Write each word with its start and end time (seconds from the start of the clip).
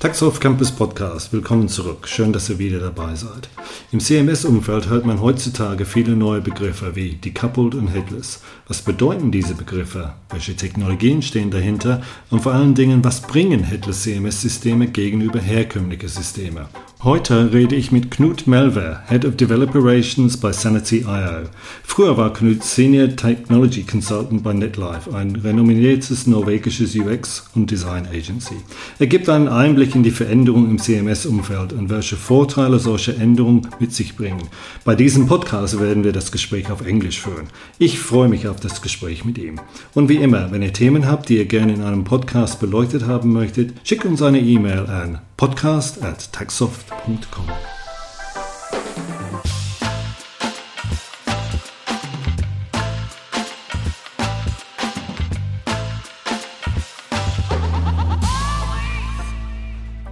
Taxoff 0.00 0.40
Campus 0.40 0.72
Podcast, 0.72 1.30
willkommen 1.30 1.68
zurück. 1.68 2.08
Schön, 2.08 2.32
dass 2.32 2.48
ihr 2.48 2.58
wieder 2.58 2.78
dabei 2.78 3.14
seid. 3.16 3.50
Im 3.92 4.00
CMS-Umfeld 4.00 4.88
hört 4.88 5.04
man 5.04 5.20
heutzutage 5.20 5.84
viele 5.84 6.16
neue 6.16 6.40
Begriffe 6.40 6.96
wie 6.96 7.16
decoupled 7.16 7.74
und 7.74 7.88
headless. 7.88 8.40
Was 8.66 8.80
bedeuten 8.80 9.30
diese 9.30 9.54
Begriffe? 9.54 10.14
Welche 10.30 10.56
Technologien 10.56 11.20
stehen 11.20 11.50
dahinter? 11.50 12.00
Und 12.30 12.40
vor 12.40 12.54
allen 12.54 12.74
Dingen, 12.74 13.04
was 13.04 13.20
bringen 13.20 13.62
headless 13.62 14.04
CMS-Systeme 14.04 14.86
gegenüber 14.86 15.38
herkömmlichen 15.38 16.08
Systemen? 16.08 16.64
Heute 17.02 17.52
rede 17.52 17.76
ich 17.76 17.92
mit 17.92 18.10
Knut 18.10 18.46
Melver, 18.46 19.02
Head 19.08 19.24
of 19.24 19.36
Developer 19.36 19.82
Relations 19.82 20.36
bei 20.36 20.52
Sanity.io. 20.52 21.48
Früher 21.82 22.16
war 22.18 22.32
Knut 22.32 22.62
Senior 22.62 23.16
Technology 23.16 23.84
Consultant 23.84 24.42
bei 24.42 24.52
NetLife, 24.52 25.14
ein 25.14 25.34
renommiertes 25.36 26.26
norwegisches 26.26 26.94
UX- 26.94 27.48
und 27.54 27.70
Design 27.70 28.06
Agency. 28.06 28.56
Er 28.98 29.06
gibt 29.06 29.30
einen 29.30 29.48
Einblick 29.48 29.89
in 29.94 30.02
die 30.02 30.10
Veränderungen 30.10 30.70
im 30.70 30.78
CMS-Umfeld 30.78 31.72
und 31.72 31.90
welche 31.90 32.16
Vorteile 32.16 32.78
solche 32.78 33.16
Änderungen 33.16 33.68
mit 33.78 33.94
sich 33.94 34.16
bringen. 34.16 34.48
Bei 34.84 34.94
diesem 34.94 35.26
Podcast 35.26 35.80
werden 35.80 36.04
wir 36.04 36.12
das 36.12 36.32
Gespräch 36.32 36.70
auf 36.70 36.86
Englisch 36.86 37.20
führen. 37.20 37.48
Ich 37.78 37.98
freue 37.98 38.28
mich 38.28 38.48
auf 38.48 38.60
das 38.60 38.82
Gespräch 38.82 39.24
mit 39.24 39.38
ihm. 39.38 39.60
Und 39.94 40.08
wie 40.08 40.16
immer, 40.16 40.50
wenn 40.52 40.62
ihr 40.62 40.72
Themen 40.72 41.06
habt, 41.06 41.28
die 41.28 41.38
ihr 41.38 41.46
gerne 41.46 41.74
in 41.74 41.82
einem 41.82 42.04
Podcast 42.04 42.60
beleuchtet 42.60 43.06
haben 43.06 43.32
möchtet, 43.32 43.74
schickt 43.84 44.04
uns 44.04 44.22
eine 44.22 44.40
E-Mail 44.40 44.86
an 44.86 45.18
podcast 45.36 45.98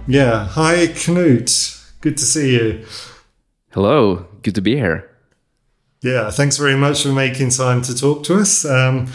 Yeah, 0.09 0.47
hi 0.47 0.87
Knut. 0.87 2.01
Good 2.01 2.17
to 2.17 2.23
see 2.23 2.53
you. 2.53 2.83
Hello, 3.73 4.25
good 4.41 4.55
to 4.55 4.61
be 4.61 4.75
here. 4.75 5.07
Yeah, 6.01 6.31
thanks 6.31 6.57
very 6.57 6.75
much 6.75 7.03
for 7.03 7.09
making 7.09 7.51
time 7.51 7.83
to 7.83 7.95
talk 7.95 8.23
to 8.23 8.39
us. 8.39 8.65
Um, 8.65 9.05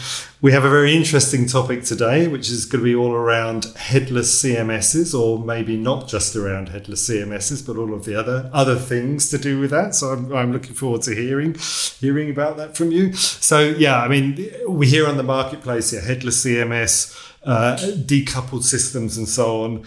we 0.41 0.53
have 0.53 0.63
a 0.63 0.69
very 0.69 0.95
interesting 0.95 1.47
topic 1.47 1.83
today, 1.83 2.29
which 2.29 2.49
is 2.49 2.65
going 2.65 2.81
to 2.81 2.85
be 2.85 2.95
all 2.95 3.11
around 3.11 3.65
headless 3.75 4.41
CMSs, 4.41 5.13
or 5.13 5.43
maybe 5.43 5.75
not 5.75 6.07
just 6.07 6.33
around 6.33 6.69
headless 6.69 7.09
CMSs, 7.09 7.67
but 7.67 7.75
all 7.75 7.93
of 7.93 8.05
the 8.05 8.17
other 8.17 8.49
other 8.53 8.77
things 8.77 9.29
to 9.31 9.37
do 9.37 9.59
with 9.59 9.71
that. 9.71 9.95
So 9.95 10.13
I'm, 10.13 10.31
I'm 10.31 10.53
looking 10.53 10.75
forward 10.75 11.01
to 11.01 11.13
hearing 11.13 11.55
hearing 11.99 12.29
about 12.29 12.55
that 12.55 12.77
from 12.77 12.93
you. 12.93 13.11
So 13.11 13.59
yeah, 13.59 14.01
I 14.01 14.07
mean, 14.07 14.49
we 14.65 14.87
hear 14.87 15.09
on 15.09 15.17
the 15.17 15.23
marketplace, 15.23 15.91
yeah, 15.91 15.99
headless 15.99 16.45
CMS, 16.45 17.33
uh, 17.43 17.75
decoupled 17.75 18.63
systems, 18.63 19.17
and 19.17 19.27
so 19.27 19.65
on. 19.65 19.85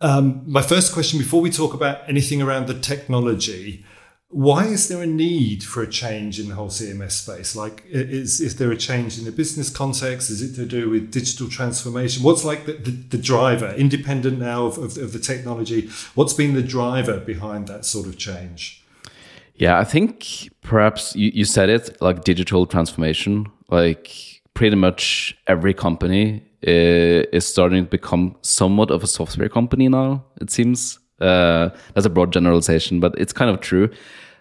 Um, 0.00 0.42
my 0.46 0.62
first 0.62 0.92
question, 0.92 1.18
before 1.18 1.40
we 1.40 1.50
talk 1.50 1.74
about 1.74 2.08
anything 2.08 2.40
around 2.40 2.66
the 2.66 2.78
technology 2.78 3.84
why 4.30 4.66
is 4.66 4.88
there 4.88 5.02
a 5.02 5.06
need 5.06 5.64
for 5.64 5.82
a 5.82 5.86
change 5.88 6.38
in 6.38 6.48
the 6.48 6.54
whole 6.54 6.68
CMS 6.68 7.12
space? 7.12 7.56
Like, 7.56 7.82
is, 7.88 8.40
is 8.40 8.56
there 8.56 8.70
a 8.70 8.76
change 8.76 9.18
in 9.18 9.24
the 9.24 9.32
business 9.32 9.70
context? 9.70 10.28
Is 10.28 10.42
it 10.42 10.54
to 10.56 10.66
do 10.66 10.90
with 10.90 11.10
digital 11.10 11.48
transformation? 11.48 12.22
What's 12.22 12.44
like 12.44 12.66
the, 12.66 12.72
the, 12.74 12.90
the 12.90 13.18
driver, 13.18 13.70
independent 13.70 14.38
now 14.38 14.66
of, 14.66 14.76
of, 14.76 14.98
of, 14.98 15.12
the 15.14 15.18
technology? 15.18 15.88
What's 16.14 16.34
been 16.34 16.52
the 16.52 16.62
driver 16.62 17.20
behind 17.20 17.68
that 17.68 17.86
sort 17.86 18.06
of 18.06 18.18
change? 18.18 18.84
Yeah, 19.54 19.78
I 19.78 19.84
think 19.84 20.50
perhaps 20.60 21.16
you, 21.16 21.30
you 21.34 21.46
said 21.46 21.70
it 21.70 22.00
like 22.02 22.22
digital 22.22 22.66
transformation. 22.66 23.46
Like, 23.70 24.42
pretty 24.52 24.76
much 24.76 25.38
every 25.46 25.72
company 25.72 26.42
is 26.62 27.46
starting 27.46 27.84
to 27.84 27.90
become 27.90 28.36
somewhat 28.42 28.90
of 28.90 29.02
a 29.02 29.06
software 29.06 29.48
company 29.48 29.88
now, 29.88 30.24
it 30.40 30.50
seems. 30.50 30.98
Uh, 31.20 31.70
that's 31.94 32.06
a 32.06 32.10
broad 32.10 32.32
generalization, 32.32 33.00
but 33.00 33.14
it's 33.18 33.32
kind 33.32 33.50
of 33.50 33.60
true. 33.60 33.90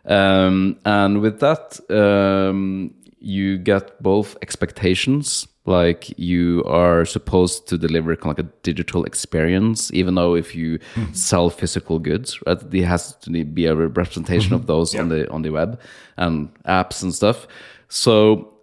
Um, 0.06 0.78
and 0.86 1.22
with 1.22 1.40
that, 1.40 1.80
um, 1.90 2.94
you 3.20 3.58
get 3.58 4.02
both 4.02 4.38
expectations, 4.42 5.48
like 5.66 6.18
you 6.18 6.64
are 6.66 7.04
supposed 7.04 7.68
to 7.68 7.78
deliver 7.78 8.16
kind 8.16 8.32
of 8.32 8.46
like 8.46 8.46
a 8.46 8.58
digital 8.64 9.04
experience, 9.04 9.92
even 9.94 10.16
though 10.16 10.34
if 10.34 10.56
you 10.56 10.80
mm-hmm. 10.80 11.14
sell 11.14 11.50
physical 11.50 12.00
goods, 12.00 12.40
right, 12.48 12.58
there 12.72 12.86
has 12.86 13.16
to 13.18 13.44
be 13.44 13.66
a 13.66 13.76
representation 13.76 14.52
mm-hmm. 14.52 14.62
of 14.62 14.68
those 14.68 14.94
yeah. 14.94 15.02
on 15.02 15.10
the 15.10 15.30
on 15.30 15.42
the 15.42 15.50
web 15.50 15.80
and 16.16 16.54
apps 16.64 17.04
and 17.04 17.14
stuff. 17.14 17.48
So 17.90 18.54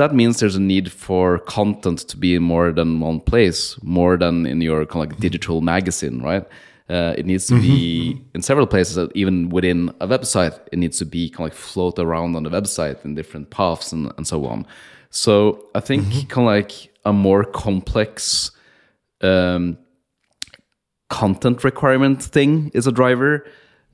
that 0.00 0.14
means 0.14 0.40
there's 0.40 0.56
a 0.56 0.60
need 0.60 0.90
for 0.90 1.40
content 1.40 1.98
to 1.98 2.16
be 2.16 2.34
in 2.34 2.42
more 2.42 2.72
than 2.72 3.00
one 3.00 3.20
place, 3.20 3.78
more 3.82 4.16
than 4.16 4.46
in 4.46 4.62
your 4.62 4.86
kind 4.86 5.04
of 5.04 5.10
like 5.10 5.20
digital 5.20 5.60
magazine, 5.60 6.22
right? 6.22 6.46
Uh, 6.88 7.14
it 7.18 7.26
needs 7.26 7.46
to 7.46 7.54
mm-hmm. 7.54 7.62
be 7.62 8.24
in 8.34 8.40
several 8.40 8.66
places, 8.66 9.10
even 9.14 9.50
within 9.50 9.90
a 10.00 10.08
website. 10.08 10.58
It 10.72 10.78
needs 10.78 10.96
to 11.00 11.04
be 11.04 11.28
kind 11.28 11.40
of 11.40 11.52
like 11.52 11.54
float 11.54 11.98
around 11.98 12.34
on 12.34 12.44
the 12.44 12.50
website 12.50 13.04
in 13.04 13.14
different 13.14 13.50
paths 13.50 13.92
and, 13.92 14.10
and 14.16 14.26
so 14.26 14.46
on. 14.46 14.66
So 15.10 15.66
I 15.74 15.80
think 15.80 16.04
mm-hmm. 16.04 16.28
kind 16.28 16.48
of 16.48 16.54
like 16.54 16.72
a 17.04 17.12
more 17.12 17.44
complex 17.44 18.52
um, 19.20 19.76
content 21.10 21.62
requirement 21.62 22.22
thing 22.22 22.70
is 22.72 22.86
a 22.86 22.92
driver. 22.92 23.44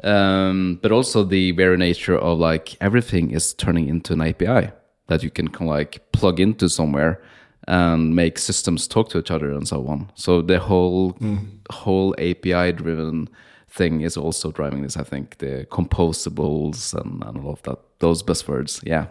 Um, 0.04 0.78
but 0.82 0.92
also 0.92 1.24
the 1.24 1.50
very 1.50 1.76
nature 1.76 2.16
of 2.16 2.38
like 2.38 2.76
everything 2.80 3.32
is 3.32 3.54
turning 3.54 3.88
into 3.88 4.12
an 4.12 4.20
API 4.20 4.70
that 5.08 5.22
you 5.22 5.30
can 5.30 5.46
like 5.60 6.12
plug 6.12 6.40
into 6.40 6.68
somewhere 6.68 7.22
and 7.68 8.14
make 8.14 8.38
systems 8.38 8.86
talk 8.86 9.08
to 9.10 9.18
each 9.18 9.30
other 9.30 9.50
and 9.50 9.66
so 9.66 9.86
on. 9.86 10.10
So 10.14 10.42
the 10.42 10.58
whole 10.58 11.14
mm. 11.14 11.46
whole 11.70 12.14
API 12.18 12.72
driven 12.72 13.28
thing 13.68 14.02
is 14.02 14.16
also 14.16 14.50
driving 14.52 14.82
this. 14.82 14.96
I 14.96 15.02
think 15.02 15.38
the 15.38 15.66
composables 15.70 16.94
and, 16.94 17.22
and 17.24 17.44
all 17.44 17.52
of 17.52 17.62
that 17.62 17.78
those 17.98 18.22
buzzwords. 18.22 18.82
Yeah. 18.84 19.06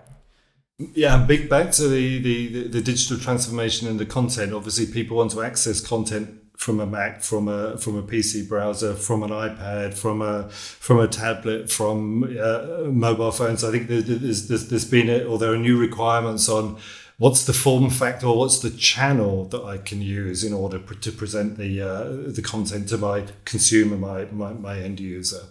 Yeah, 0.78 1.25
big 1.25 1.50
back 1.50 1.72
to 1.72 1.88
the, 1.88 2.22
the, 2.22 2.67
the 2.67 2.81
digital 2.81 3.17
transformation 3.17 3.88
and 3.88 3.97
the 3.97 4.06
content. 4.06 4.51
Obviously, 4.51 4.85
people 4.85 5.16
want 5.16 5.31
to 5.31 5.41
access 5.41 5.79
content 5.79 6.41
from 6.58 6.80
a 6.80 6.86
Mac, 6.86 7.22
from 7.22 7.48
a 7.48 7.78
from 7.78 7.98
a 7.98 8.04
PC 8.04 8.48
browser, 8.48 8.94
from 8.94 9.24
an 9.24 9.30
iPad, 9.30 9.94
from 9.94 10.22
a 10.22 10.50
from 10.50 11.00
a 11.00 11.08
tablet, 11.08 11.72
from 11.72 12.24
uh, 12.24 12.90
mobile 12.90 13.32
phones. 13.32 13.64
I 13.64 13.72
think 13.72 13.88
there's, 13.88 14.48
there's, 14.48 14.70
there's 14.70 14.86
been 14.86 15.10
a, 15.10 15.24
or 15.24 15.38
there 15.38 15.52
are 15.52 15.58
new 15.58 15.78
requirements 15.78 16.50
on 16.50 16.78
what's 17.18 17.46
the 17.46 17.54
form 17.54 17.90
factor 17.90 18.28
or 18.28 18.38
what's 18.38 18.60
the 18.60 18.70
channel 18.70 19.46
that 19.46 19.64
I 19.64 19.78
can 19.78 20.02
use 20.02 20.44
in 20.44 20.54
order 20.54 20.80
to 20.80 21.12
present 21.12 21.58
the 21.58 21.82
uh, 21.82 22.32
the 22.32 22.42
content 22.42 22.90
to 22.90 22.98
my 22.98 23.26
consumer, 23.46 23.98
my, 23.98 24.26
my, 24.26 24.54
my 24.54 24.80
end 24.80 25.00
user. 25.00 25.44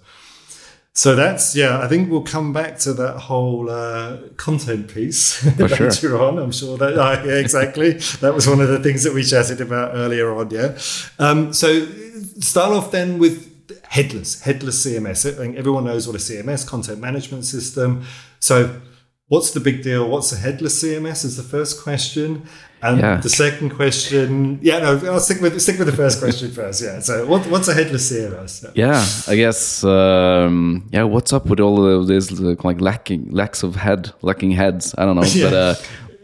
So 0.97 1.17
that's 1.17 1.57
yeah. 1.57 1.81
I 1.81 1.89
think 1.89 2.09
we'll 2.09 2.23
come 2.23 2.53
back 2.53 2.79
to 2.81 2.93
that 2.95 3.17
whole 3.19 3.69
uh, 3.69 4.19
content 4.37 4.87
piece 4.95 5.45
later 5.59 5.91
sure. 5.91 6.23
on. 6.23 6.39
I'm 6.39 6.53
sure 6.53 6.79
that 6.79 6.97
uh, 6.97 7.23
yeah, 7.25 7.35
exactly. 7.35 7.95
that 8.21 8.33
was 8.33 8.47
one 8.47 8.61
of 8.61 8.69
the 8.69 8.79
things 8.79 9.03
that 9.03 9.13
we 9.13 9.25
chatted 9.25 9.61
about 9.61 9.95
earlier 9.95 10.33
on. 10.33 10.51
Yeah. 10.51 10.79
Um, 11.19 11.53
so 11.53 11.85
start 12.39 12.73
off 12.73 12.93
then 12.93 13.19
with 13.19 13.51
headless, 13.87 14.43
headless 14.43 14.87
CMS. 14.87 15.29
I 15.29 15.37
think 15.37 15.57
everyone 15.57 15.85
knows 15.85 16.07
what 16.07 16.15
a 16.15 16.21
CMS 16.21 16.67
content 16.67 17.01
management 17.01 17.45
system. 17.45 18.05
So 18.39 18.81
what's 19.35 19.51
the 19.51 19.61
big 19.61 19.83
deal? 19.83 20.09
What's 20.09 20.33
a 20.33 20.37
headless 20.37 20.83
CMS? 20.83 21.25
Is 21.25 21.37
the 21.37 21.43
first 21.43 21.83
question. 21.83 22.47
And 22.81 23.01
yeah. 23.01 23.17
the 23.17 23.31
second 23.31 23.71
question, 23.71 24.59
yeah, 24.61 24.79
no, 24.79 24.91
I'll 25.11 25.19
stick 25.19 25.41
with 25.41 25.59
stick 25.67 25.79
with 25.79 25.89
the 25.93 25.99
first 26.05 26.21
question 26.23 26.51
first. 26.59 26.83
Yeah. 26.83 27.01
So, 27.01 27.27
what, 27.27 27.47
what's 27.47 27.69
a 27.69 27.75
headless 27.75 28.13
CMS? 28.13 28.63
Yeah, 28.63 28.71
yeah 28.85 29.33
I 29.33 29.37
guess. 29.37 29.83
Um, 29.83 30.87
yeah, 30.93 31.05
what's 31.05 31.33
up 31.33 31.47
with 31.47 31.61
all 31.61 31.77
of 31.87 32.07
this 32.07 32.31
like 32.31 32.81
lacking 32.81 33.31
lacks 33.31 33.63
of 33.63 33.77
head, 33.77 34.13
lacking 34.21 34.53
heads? 34.53 34.95
I 34.99 35.07
don't 35.07 35.17
know, 35.17 35.23
yeah. 35.33 35.45
but 35.47 35.55
uh, 35.55 35.75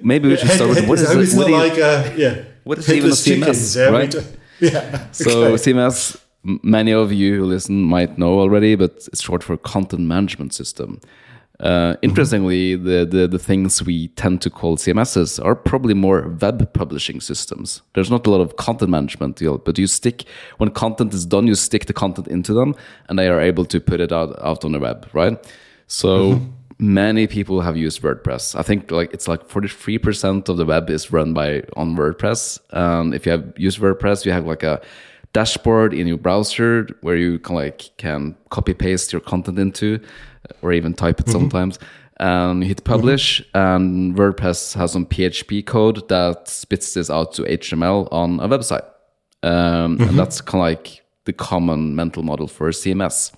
maybe 0.02 0.28
we 0.28 0.36
should 0.36 0.48
head, 0.48 0.56
start 0.56 0.70
with 0.70 0.88
what 0.88 0.98
is 0.98 1.34
it? 1.34 1.50
Like 1.50 1.78
uh, 1.78 2.12
yeah. 2.16 2.34
What 2.64 2.78
is 2.78 2.92
even 2.92 3.10
a 3.10 3.14
CMS, 3.14 3.24
chickens, 3.24 3.76
yeah, 3.76 3.98
right? 3.98 4.14
Yeah. 4.60 5.10
So 5.12 5.30
okay. 5.30 5.54
CMS, 5.64 6.20
many 6.62 6.92
of 6.92 7.10
you 7.10 7.38
who 7.38 7.44
listen 7.46 7.82
might 7.82 8.18
know 8.18 8.38
already, 8.38 8.74
but 8.74 8.92
it's 9.10 9.22
short 9.22 9.42
for 9.42 9.56
Content 9.56 10.02
Management 10.02 10.52
System. 10.52 11.00
Uh, 11.60 11.94
interestingly, 12.00 12.74
the, 12.74 13.04
the, 13.04 13.28
the 13.28 13.38
things 13.38 13.82
we 13.82 14.08
tend 14.08 14.40
to 14.40 14.48
call 14.48 14.78
CMSs 14.78 15.44
are 15.44 15.54
probably 15.54 15.92
more 15.92 16.28
web 16.40 16.72
publishing 16.72 17.20
systems. 17.20 17.82
There's 17.92 18.10
not 18.10 18.26
a 18.26 18.30
lot 18.30 18.40
of 18.40 18.56
content 18.56 18.90
management 18.90 19.36
deal, 19.36 19.58
but 19.58 19.78
you 19.78 19.86
stick 19.86 20.24
when 20.56 20.70
content 20.70 21.12
is 21.12 21.26
done, 21.26 21.46
you 21.46 21.54
stick 21.54 21.84
the 21.84 21.92
content 21.92 22.28
into 22.28 22.54
them, 22.54 22.74
and 23.08 23.18
they 23.18 23.28
are 23.28 23.40
able 23.40 23.66
to 23.66 23.80
put 23.80 24.00
it 24.00 24.10
out 24.10 24.38
out 24.42 24.64
on 24.64 24.72
the 24.72 24.80
web, 24.80 25.08
right? 25.12 25.38
So. 25.86 26.34
Mm-hmm. 26.34 26.52
Many 26.82 27.26
people 27.26 27.60
have 27.60 27.76
used 27.76 28.00
WordPress. 28.00 28.58
I 28.58 28.62
think 28.62 28.90
like 28.90 29.12
it's 29.12 29.28
like 29.28 29.46
43% 29.46 30.48
of 30.48 30.56
the 30.56 30.64
web 30.64 30.88
is 30.88 31.12
run 31.12 31.34
by 31.34 31.62
on 31.76 31.94
WordPress. 31.94 32.58
And 32.70 33.14
if 33.14 33.26
you 33.26 33.32
have 33.32 33.52
used 33.58 33.80
WordPress, 33.80 34.24
you 34.24 34.32
have 34.32 34.46
like 34.46 34.62
a 34.62 34.80
dashboard 35.34 35.92
in 35.92 36.06
your 36.06 36.16
browser 36.16 36.88
where 37.02 37.16
you 37.16 37.38
can 37.38 37.54
like 37.54 37.90
can 37.98 38.34
copy 38.48 38.72
paste 38.72 39.12
your 39.12 39.20
content 39.20 39.58
into 39.58 40.00
or 40.62 40.72
even 40.72 40.94
type 40.94 41.20
it 41.20 41.24
mm-hmm. 41.24 41.32
sometimes 41.32 41.78
and 42.18 42.64
hit 42.64 42.84
publish 42.84 43.40
mm-hmm. 43.40 43.58
and 43.58 44.16
wordpress 44.16 44.74
has 44.74 44.92
some 44.92 45.06
php 45.06 45.64
code 45.64 46.06
that 46.08 46.48
spits 46.48 46.94
this 46.94 47.10
out 47.10 47.32
to 47.32 47.42
html 47.42 48.08
on 48.12 48.40
a 48.40 48.48
website 48.48 48.84
um, 49.42 49.98
mm-hmm. 49.98 50.02
and 50.02 50.18
that's 50.18 50.40
kind 50.40 50.60
of 50.60 50.66
like 50.66 51.02
the 51.24 51.32
common 51.32 51.94
mental 51.94 52.22
model 52.22 52.48
for 52.48 52.68
a 52.68 52.72
CMS. 52.72 53.32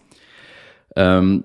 Um, 0.96 1.44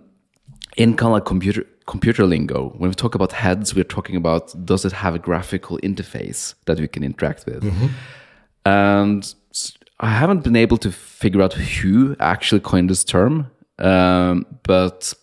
in 0.75 0.95
kind 0.95 1.07
of 1.07 1.13
like 1.13 1.25
computer 1.25 1.65
computer 1.85 2.25
lingo, 2.25 2.69
when 2.77 2.89
we 2.89 2.95
talk 2.95 3.15
about 3.15 3.31
heads, 3.31 3.73
we're 3.73 3.83
talking 3.83 4.15
about 4.15 4.53
does 4.65 4.85
it 4.85 4.91
have 4.91 5.15
a 5.15 5.19
graphical 5.19 5.77
interface 5.79 6.53
that 6.65 6.79
we 6.79 6.87
can 6.87 7.03
interact 7.03 7.45
with? 7.45 7.63
And 8.65 9.33
I 9.99 10.09
haven't 10.09 10.43
been 10.43 10.55
able 10.55 10.77
to 10.77 10.91
figure 10.91 11.41
out 11.41 11.53
who 11.53 12.15
actually 12.19 12.61
coined 12.61 12.89
this 12.89 13.03
term, 13.03 13.49
um, 13.79 14.45
but 14.63 15.13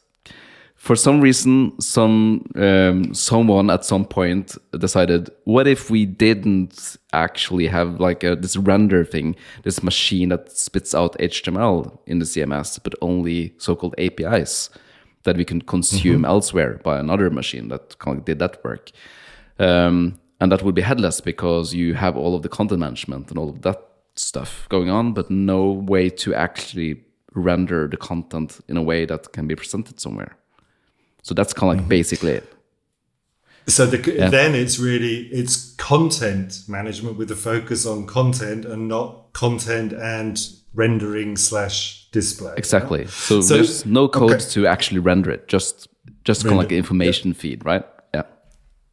for 0.84 0.96
some 0.96 1.22
reason, 1.22 1.72
some 1.81 2.44
um, 2.56 3.14
someone 3.14 3.70
at 3.70 3.86
some 3.86 4.04
point 4.04 4.54
decided, 4.78 5.31
what 5.44 5.66
if 5.66 5.88
we 5.88 6.04
didn't 6.04 6.98
actually 7.14 7.69
have 7.69 8.00
like 8.00 8.22
a, 8.22 8.36
this 8.36 8.54
render 8.58 9.02
thing, 9.02 9.34
this 9.62 9.82
machine 9.82 10.28
that 10.28 10.52
spits 10.52 10.94
out 10.94 11.16
HTML 11.19 11.98
in 12.06 12.19
the 12.19 12.26
CMS, 12.26 12.78
but 12.82 12.94
only 13.00 13.54
so-called 13.56 13.94
APIs 13.96 14.69
that 15.22 15.38
we 15.38 15.44
can 15.46 15.62
consume 15.62 16.26
elsewhere 16.26 16.78
by 16.84 16.98
another 16.98 17.31
machine 17.31 17.69
that 17.69 17.98
kind 17.98 18.19
of 18.19 18.26
did 18.26 18.38
that 18.40 18.62
work. 18.62 18.90
Um, 19.58 20.20
and 20.38 20.52
that 20.52 20.62
would 20.62 20.75
be 20.75 20.82
headless 20.82 21.19
because 21.22 21.72
you 21.72 21.94
have 21.94 22.14
all 22.14 22.34
of 22.34 22.42
the 22.42 22.50
content 22.50 22.81
management 22.81 23.31
and 23.31 23.38
all 23.38 23.48
of 23.48 23.62
that 23.62 23.81
stuff 24.16 24.66
going 24.69 24.90
on, 24.90 25.14
but 25.14 25.31
no 25.31 25.70
way 25.70 26.10
to 26.10 26.34
actually 26.34 27.04
render 27.32 27.88
the 27.88 27.96
content 27.96 28.60
in 28.69 28.76
a 28.76 28.82
way 28.82 29.06
that 29.06 29.32
can 29.32 29.46
be 29.46 29.56
presented 29.56 29.98
somewhere. 29.98 30.36
So 31.25 31.35
that's 31.35 31.55
kind 31.55 31.71
of 31.71 31.76
like 31.76 31.81
mm-hmm. 31.81 31.88
basically 31.88 32.32
it. 32.32 32.53
So 33.67 33.87
the, 33.87 33.97
then 33.97 34.55
it's 34.55 34.79
really 34.79 35.26
it's 35.29 35.75
content 35.76 36.61
management 36.69 37.17
with 37.17 37.31
a 37.31 37.37
focus 37.37 37.87
on 37.87 38.06
content 38.06 38.67
and 38.67 38.88
not 38.88 39.32
content 39.32 39.94
and 39.94 40.38
rendering 40.75 41.38
slash 41.38 42.11
display. 42.11 42.50
yeah? 42.50 42.59
Exactly. 42.59 43.06
So, 43.06 43.41
So- 43.41 43.55
there's 43.55 43.87
no 43.87 44.06
code 44.06 44.32
okay. 44.32 44.44
to 44.50 44.67
actually 44.67 44.99
render 44.99 45.31
it. 45.31 45.49
Just 45.49 45.88
just 46.25 46.43
kind 46.43 46.53
of 46.53 46.59
like 46.59 46.65
Render, 46.65 46.75
an 46.75 46.79
information 46.79 47.32
feed, 47.32 47.65
right? 47.65 47.85
Yeah. 48.12 48.23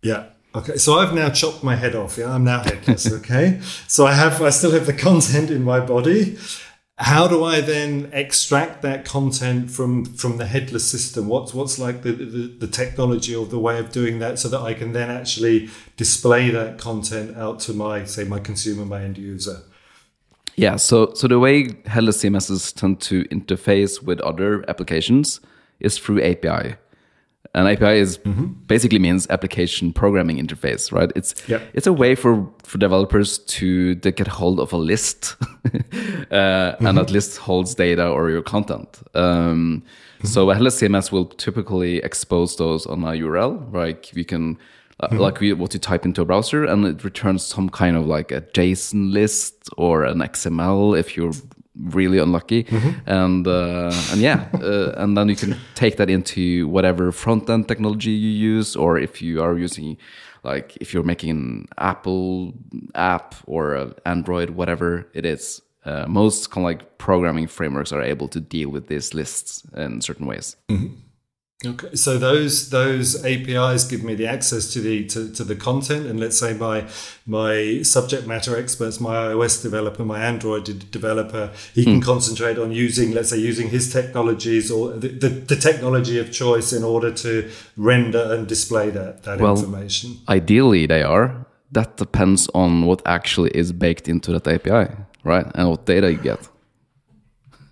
Yeah. 0.04 0.24
Okay. 0.56 0.77
So 0.77 1.00
I've 1.00 1.13
now 1.13 1.30
chopped 1.30 1.63
my 1.63 1.75
head 1.75 1.95
off. 1.95 2.18
Yeah. 2.18 2.34
I'm 2.34 2.45
now 2.45 2.63
headless. 2.63 3.12
Okay. 3.19 3.60
so 3.88 4.06
I 4.06 4.13
have, 4.13 4.42
I 4.42 4.51
still 4.51 4.72
have 4.72 4.86
the 4.86 4.94
content 4.94 5.50
in 5.50 5.63
my 5.63 5.81
body. 5.81 6.38
How 7.01 7.27
do 7.27 7.44
I 7.44 7.62
then 7.62 8.12
extract 8.13 8.83
that 8.83 9.06
content 9.06 9.71
from 9.71 10.06
from 10.06 10.38
the 10.38 10.45
headless 10.45 10.88
system? 10.88 11.27
What's 11.27 11.51
what's 11.51 11.80
like 11.80 12.03
the, 12.03 12.12
the 12.12 12.48
the 12.59 12.68
technology 12.68 13.36
or 13.36 13.48
the 13.48 13.57
way 13.57 13.80
of 13.80 13.92
doing 13.92 14.19
that 14.19 14.38
so 14.38 14.48
that 14.50 14.62
I 14.62 14.75
can 14.75 14.94
then 14.94 15.09
actually 15.09 15.69
display 15.98 16.51
that 16.51 16.77
content 16.77 17.36
out 17.36 17.59
to 17.62 17.74
my 17.74 18.06
say 18.06 18.24
my 18.24 18.39
consumer, 18.39 18.86
my 18.86 19.01
end 19.03 19.18
user. 19.18 19.63
Yeah, 20.56 20.75
so 20.75 21.12
so 21.15 21.27
the 21.27 21.39
way 21.39 21.75
headless 21.88 22.24
CMSs 22.24 22.75
tend 22.75 23.01
to 23.01 23.24
interface 23.25 24.03
with 24.03 24.21
other 24.21 24.63
applications 24.69 25.42
is 25.80 25.98
through 25.98 26.21
API. 26.21 26.75
An 27.53 27.68
API 27.68 28.00
is 28.00 28.18
basically 28.68 29.00
means 29.00 29.27
application 29.30 29.92
programming 29.94 30.38
interface, 30.38 30.92
right? 30.92 31.12
It's 31.15 31.33
Yep. 31.50 31.62
it's 31.74 31.88
a 31.88 31.92
way 31.94 32.15
for 32.15 32.48
for 32.63 32.77
developers 32.77 33.39
to, 33.39 33.95
to 33.95 34.12
get 34.12 34.27
hold 34.27 34.59
of 34.59 34.71
a 34.74 34.77
list, 34.77 35.36
uh, 36.31 36.75
and 36.80 36.98
that 36.98 37.12
list 37.12 37.38
holds 37.38 37.75
data 37.75 38.07
or 38.07 38.30
your 38.30 38.42
content. 38.44 39.00
Um, 39.13 39.83
So 40.24 40.50
a 40.50 40.53
headless 40.53 40.80
CMS 40.80 41.12
will 41.12 41.25
typically 41.25 41.98
expose 42.03 42.56
those 42.56 42.86
on 42.86 43.03
a 43.03 43.13
URL, 43.18 43.74
like 43.74 44.12
we 44.15 44.24
can. 44.24 44.57
uh, 45.00 45.07
Like 45.19 45.39
we, 45.42 45.51
what 45.53 45.74
you 45.74 45.80
type 45.80 46.06
into 46.06 46.21
a 46.21 46.25
browser, 46.25 46.63
and 46.63 46.86
it 46.86 47.03
returns 47.03 47.44
some 47.44 47.69
kind 47.69 47.98
of 47.98 48.06
like 48.06 48.31
a 48.36 48.42
JSON 48.53 49.12
list 49.12 49.53
or 49.77 50.03
an 50.06 50.19
XML 50.21 50.95
if 50.98 51.18
you're 51.18 51.33
really 51.75 52.18
unlucky, 52.18 52.65
and 53.06 53.47
uh, 53.47 53.91
and 54.12 54.21
yeah, 54.21 54.47
uh, 54.53 54.94
and 54.97 55.18
then 55.18 55.29
you 55.29 55.35
can 55.35 55.56
take 55.75 55.97
that 55.97 56.09
into 56.09 56.68
whatever 56.68 57.12
front 57.12 57.50
end 57.50 57.68
technology 57.68 58.12
you 58.12 58.29
use, 58.56 58.75
or 58.75 58.97
if 58.97 59.21
you 59.21 59.41
are 59.41 59.57
using, 59.57 59.97
like 60.44 60.77
if 60.81 60.94
you're 60.94 61.03
making 61.03 61.29
an 61.29 61.68
Apple 61.77 62.53
app 62.95 63.35
or 63.45 63.94
Android, 64.06 64.51
whatever 64.51 65.07
it 65.13 65.25
is. 65.25 65.62
Uh, 65.83 66.06
most 66.07 66.51
kind 66.51 66.63
of 66.63 66.69
like 66.69 67.00
programming 67.00 67.47
frameworks 67.47 67.91
are 67.91 68.03
able 68.03 68.27
to 68.27 68.39
deal 68.39 68.69
with 68.69 68.85
these 68.85 69.15
lists 69.15 69.63
in 69.75 70.00
certain 70.00 70.27
ways. 70.27 70.56
Okay, 71.63 71.94
so 71.94 72.18
those 72.18 72.72
those 72.72 73.24
APIs 73.24 73.84
give 73.84 74.04
me 74.04 74.16
the 74.16 74.25
access 74.25 74.74
to 74.74 74.81
the 74.81 75.06
to, 75.06 75.31
to 75.31 75.44
the 75.44 75.56
content, 75.56 76.08
and 76.08 76.19
let's 76.19 76.40
say 76.40 76.54
my 76.56 76.88
my 77.28 77.84
subject 77.84 78.25
matter 78.25 78.58
experts, 78.58 79.00
my 79.00 79.13
iOS 79.28 79.62
developer, 79.62 80.04
my 80.04 80.19
Android 80.19 80.90
developer, 80.90 81.52
he 81.75 81.84
can 81.84 81.96
hmm. 81.96 82.00
concentrate 82.02 82.58
on 82.58 82.72
using, 82.72 83.12
let's 83.12 83.30
say, 83.30 83.38
using 83.38 83.69
his 83.69 83.94
technologies 83.94 84.72
or 84.72 84.94
the, 84.94 85.10
the, 85.10 85.30
the 85.30 85.56
technology 85.56 86.18
of 86.18 86.31
choice 86.31 86.74
in 86.74 86.84
order 86.84 87.12
to 87.13 87.48
render 87.78 88.34
and 88.34 88.48
display 88.48 88.90
that 88.90 89.24
that 89.24 89.40
Well- 89.40 89.56
information. 89.56 90.18
Ideally, 90.28 90.88
they 90.88 91.04
are. 91.04 91.46
That 91.72 91.96
depends 91.96 92.50
on 92.56 92.86
what 92.86 93.02
actually 93.06 93.52
is 93.52 93.72
baked 93.72 94.10
into 94.10 94.31
that 94.34 94.48
API, 94.48 94.94
right? 95.24 95.46
And 95.54 95.69
what 95.69 95.86
data 95.86 96.12
you 96.12 96.18
get. 96.18 96.50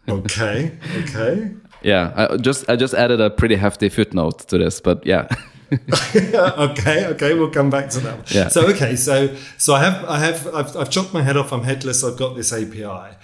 Okay, 0.08 0.78
okay. 0.98 1.52
Yeah, 1.82 2.14
I 2.16 2.38
just 2.38 2.70
I 2.70 2.76
just 2.76 2.94
added 2.94 3.22
a 3.22 3.30
pretty 3.30 3.56
hefty 3.56 3.90
footnote 3.90 4.40
to 4.50 4.58
this, 4.58 4.82
but 4.82 5.06
yeah. 5.06 5.28
okay, 5.72 7.06
okay, 7.06 7.34
we'll 7.36 7.52
come 7.52 7.70
back 7.70 7.90
to 7.92 8.00
that. 8.00 8.34
Yeah. 8.34 8.48
So 8.48 8.68
okay, 8.70 8.96
so 8.96 9.36
so 9.58 9.76
I 9.76 9.84
have 9.84 10.06
I 10.06 10.20
have 10.20 10.48
I've, 10.54 10.76
I've 10.76 10.90
chopped 10.90 11.14
my 11.14 11.22
head 11.22 11.38
off. 11.38 11.54
I'm 11.54 11.64
headless. 11.64 12.04
I've 12.04 12.18
got 12.18 12.36
this 12.36 12.52
API, 12.52 13.16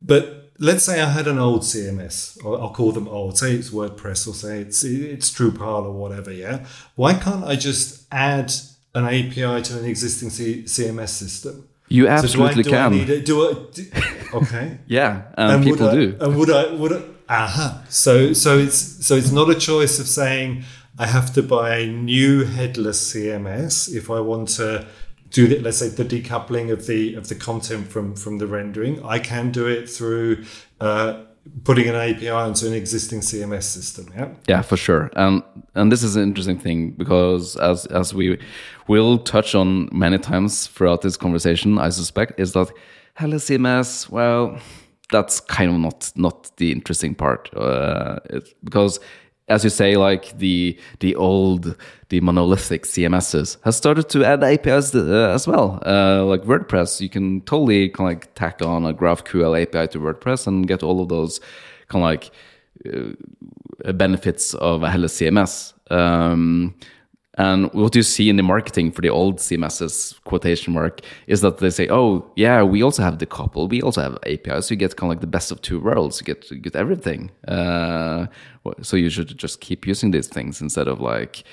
but 0.00 0.50
let's 0.58 0.84
say 0.84 1.00
I 1.00 1.10
had 1.10 1.26
an 1.26 1.38
old 1.38 1.62
CMS. 1.62 2.42
Or 2.44 2.60
I'll 2.60 2.70
call 2.70 2.92
them 2.92 3.08
old. 3.08 3.38
Say 3.38 3.54
it's 3.54 3.70
WordPress, 3.70 4.28
or 4.28 4.34
say 4.34 4.60
it's 4.60 4.84
it's 4.84 5.30
Drupal 5.30 5.84
or 5.84 5.92
whatever. 5.92 6.32
Yeah. 6.32 6.64
Why 6.94 7.14
can't 7.14 7.44
I 7.44 7.56
just 7.56 8.06
add 8.12 8.52
an 8.94 9.06
API 9.06 9.62
to 9.62 9.78
an 9.78 9.84
existing 9.84 10.30
C- 10.30 10.62
CMS 10.64 11.08
system? 11.08 11.68
You 11.88 12.04
So 12.04 12.06
do 12.06 12.12
I- 12.12 12.18
absolutely 12.18 12.62
do 12.62 12.70
I 12.70 12.72
can. 12.72 12.92
need 12.92 13.10
it? 13.10 13.24
Do 13.26 13.48
I? 13.48 13.52
Do, 13.72 13.86
okay. 14.34 14.78
yeah, 14.86 15.22
um, 15.36 15.50
and, 15.50 15.64
would 15.64 15.72
people 15.72 15.88
I, 15.88 15.94
do. 15.94 16.16
And 16.20 16.36
would 16.36 16.50
I? 16.50 16.72
Would 16.72 16.92
I? 16.92 17.02
Aha. 17.30 17.84
So 17.88 18.32
so 18.32 18.58
it's 18.58 19.06
so 19.06 19.14
it's 19.14 19.30
not 19.30 19.48
a 19.48 19.54
choice 19.54 20.00
of 20.00 20.08
saying 20.08 20.64
I 20.98 21.06
have 21.06 21.32
to 21.34 21.42
buy 21.42 21.76
a 21.76 21.86
new 21.86 22.44
headless 22.44 23.12
CMS 23.12 23.94
if 23.94 24.10
I 24.10 24.18
want 24.18 24.48
to 24.56 24.86
do 25.30 25.46
the, 25.46 25.60
let's 25.60 25.78
say 25.78 25.88
the 25.88 26.04
decoupling 26.04 26.72
of 26.72 26.88
the 26.88 27.14
of 27.14 27.28
the 27.28 27.36
content 27.36 27.86
from 27.86 28.16
from 28.16 28.38
the 28.38 28.48
rendering. 28.48 29.02
I 29.04 29.20
can 29.20 29.52
do 29.52 29.68
it 29.68 29.88
through 29.88 30.44
uh, 30.80 31.22
putting 31.62 31.88
an 31.88 31.94
API 31.94 32.30
onto 32.30 32.66
an 32.66 32.72
existing 32.72 33.20
CMS 33.20 33.62
system. 33.62 34.12
Yeah. 34.16 34.28
Yeah, 34.48 34.62
for 34.62 34.76
sure. 34.76 35.10
And 35.14 35.44
and 35.76 35.92
this 35.92 36.02
is 36.02 36.16
an 36.16 36.24
interesting 36.24 36.58
thing 36.58 36.90
because 36.90 37.54
as 37.56 37.86
as 37.86 38.12
we 38.12 38.40
will 38.88 39.18
touch 39.18 39.54
on 39.54 39.88
many 39.92 40.18
times 40.18 40.66
throughout 40.66 41.02
this 41.02 41.16
conversation, 41.16 41.78
I 41.78 41.90
suspect 41.90 42.40
is 42.40 42.54
that 42.54 42.72
hello 43.14 43.36
CMS. 43.36 44.10
Well, 44.10 44.58
that's 45.10 45.40
kind 45.40 45.70
of 45.70 45.78
not 45.78 46.12
not 46.16 46.56
the 46.56 46.72
interesting 46.72 47.14
part 47.14 47.50
uh, 47.56 48.18
it, 48.30 48.54
because. 48.64 49.00
As 49.48 49.64
you 49.64 49.70
say, 49.70 49.96
like 49.96 50.38
the 50.38 50.78
the 51.00 51.16
old, 51.16 51.76
the 52.08 52.20
monolithic 52.20 52.84
CMSs 52.84 53.56
has 53.64 53.76
started 53.76 54.08
to 54.10 54.24
add 54.24 54.44
APIs 54.44 54.94
uh, 54.94 55.32
as 55.34 55.48
well. 55.48 55.82
Uh, 55.84 56.24
like 56.24 56.42
WordPress, 56.42 57.00
you 57.00 57.08
can 57.08 57.40
totally 57.40 57.88
kind 57.88 58.08
of 58.08 58.16
like 58.16 58.34
tack 58.36 58.62
on 58.62 58.86
a 58.86 58.94
GraphQL 58.94 59.60
API 59.60 59.88
to 59.88 59.98
WordPress 59.98 60.46
and 60.46 60.68
get 60.68 60.84
all 60.84 61.02
of 61.02 61.08
those 61.08 61.40
kind 61.88 62.04
of 62.04 62.10
like 62.10 62.30
uh, 62.86 63.92
benefits 63.92 64.54
of 64.54 64.82
a 64.84 64.90
headless 64.90 65.18
CMS. 65.18 65.72
Um, 65.90 66.74
and 67.40 67.72
what 67.72 67.94
you 67.96 68.02
see 68.02 68.28
in 68.28 68.36
the 68.36 68.42
marketing 68.42 68.92
for 68.92 69.00
the 69.00 69.08
old 69.08 69.38
CMSs, 69.38 70.22
quotation 70.24 70.74
mark, 70.74 71.00
is 71.26 71.40
that 71.40 71.58
they 71.58 71.70
say, 71.70 71.88
"Oh, 71.88 72.30
yeah, 72.36 72.62
we 72.62 72.82
also 72.82 73.02
have 73.02 73.18
the 73.18 73.26
couple, 73.26 73.66
We 73.68 73.80
also 73.82 74.02
have 74.02 74.18
APIs. 74.26 74.70
You 74.70 74.76
get 74.76 74.96
kind 74.96 75.08
of 75.10 75.16
like 75.16 75.20
the 75.20 75.26
best 75.38 75.50
of 75.50 75.62
two 75.62 75.80
worlds. 75.80 76.20
You 76.20 76.24
get 76.26 76.50
you 76.50 76.58
get 76.58 76.76
everything. 76.76 77.30
Uh, 77.48 78.26
so 78.82 78.96
you 78.96 79.10
should 79.10 79.38
just 79.38 79.60
keep 79.60 79.86
using 79.86 80.10
these 80.10 80.28
things 80.28 80.60
instead 80.60 80.88
of 80.88 81.00
like 81.00 81.44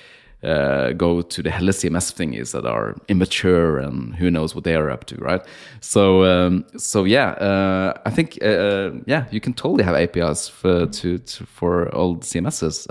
uh, 0.44 0.91
go 0.91 1.22
to 1.22 1.41
the 1.41 1.51
headless 1.51 1.84
CMS 1.84 2.13
thingies 2.13 2.51
that 2.51 2.65
are 2.65 2.96
immature 3.08 3.79
and 3.79 4.15
who 4.15 4.29
knows 4.29 4.53
what 4.56 4.63
they 4.63 4.75
are 4.75 4.89
up 4.89 5.06
to, 5.06 5.15
right? 5.15 5.41
So, 5.79 6.24
um, 6.25 6.65
so 6.77 7.06
yeah, 7.06 7.29
uh, 7.50 7.94
I 8.06 8.12
think 8.12 8.38
uh, 8.44 8.91
yeah, 9.06 9.25
you 9.32 9.39
can 9.39 9.53
totally 9.53 9.84
have 9.84 9.96
APIs 9.96 10.50
for 10.50 10.88
to, 10.88 11.17
to 11.17 11.46
for 11.46 11.94
old 11.96 12.24
CMSs 12.24 12.88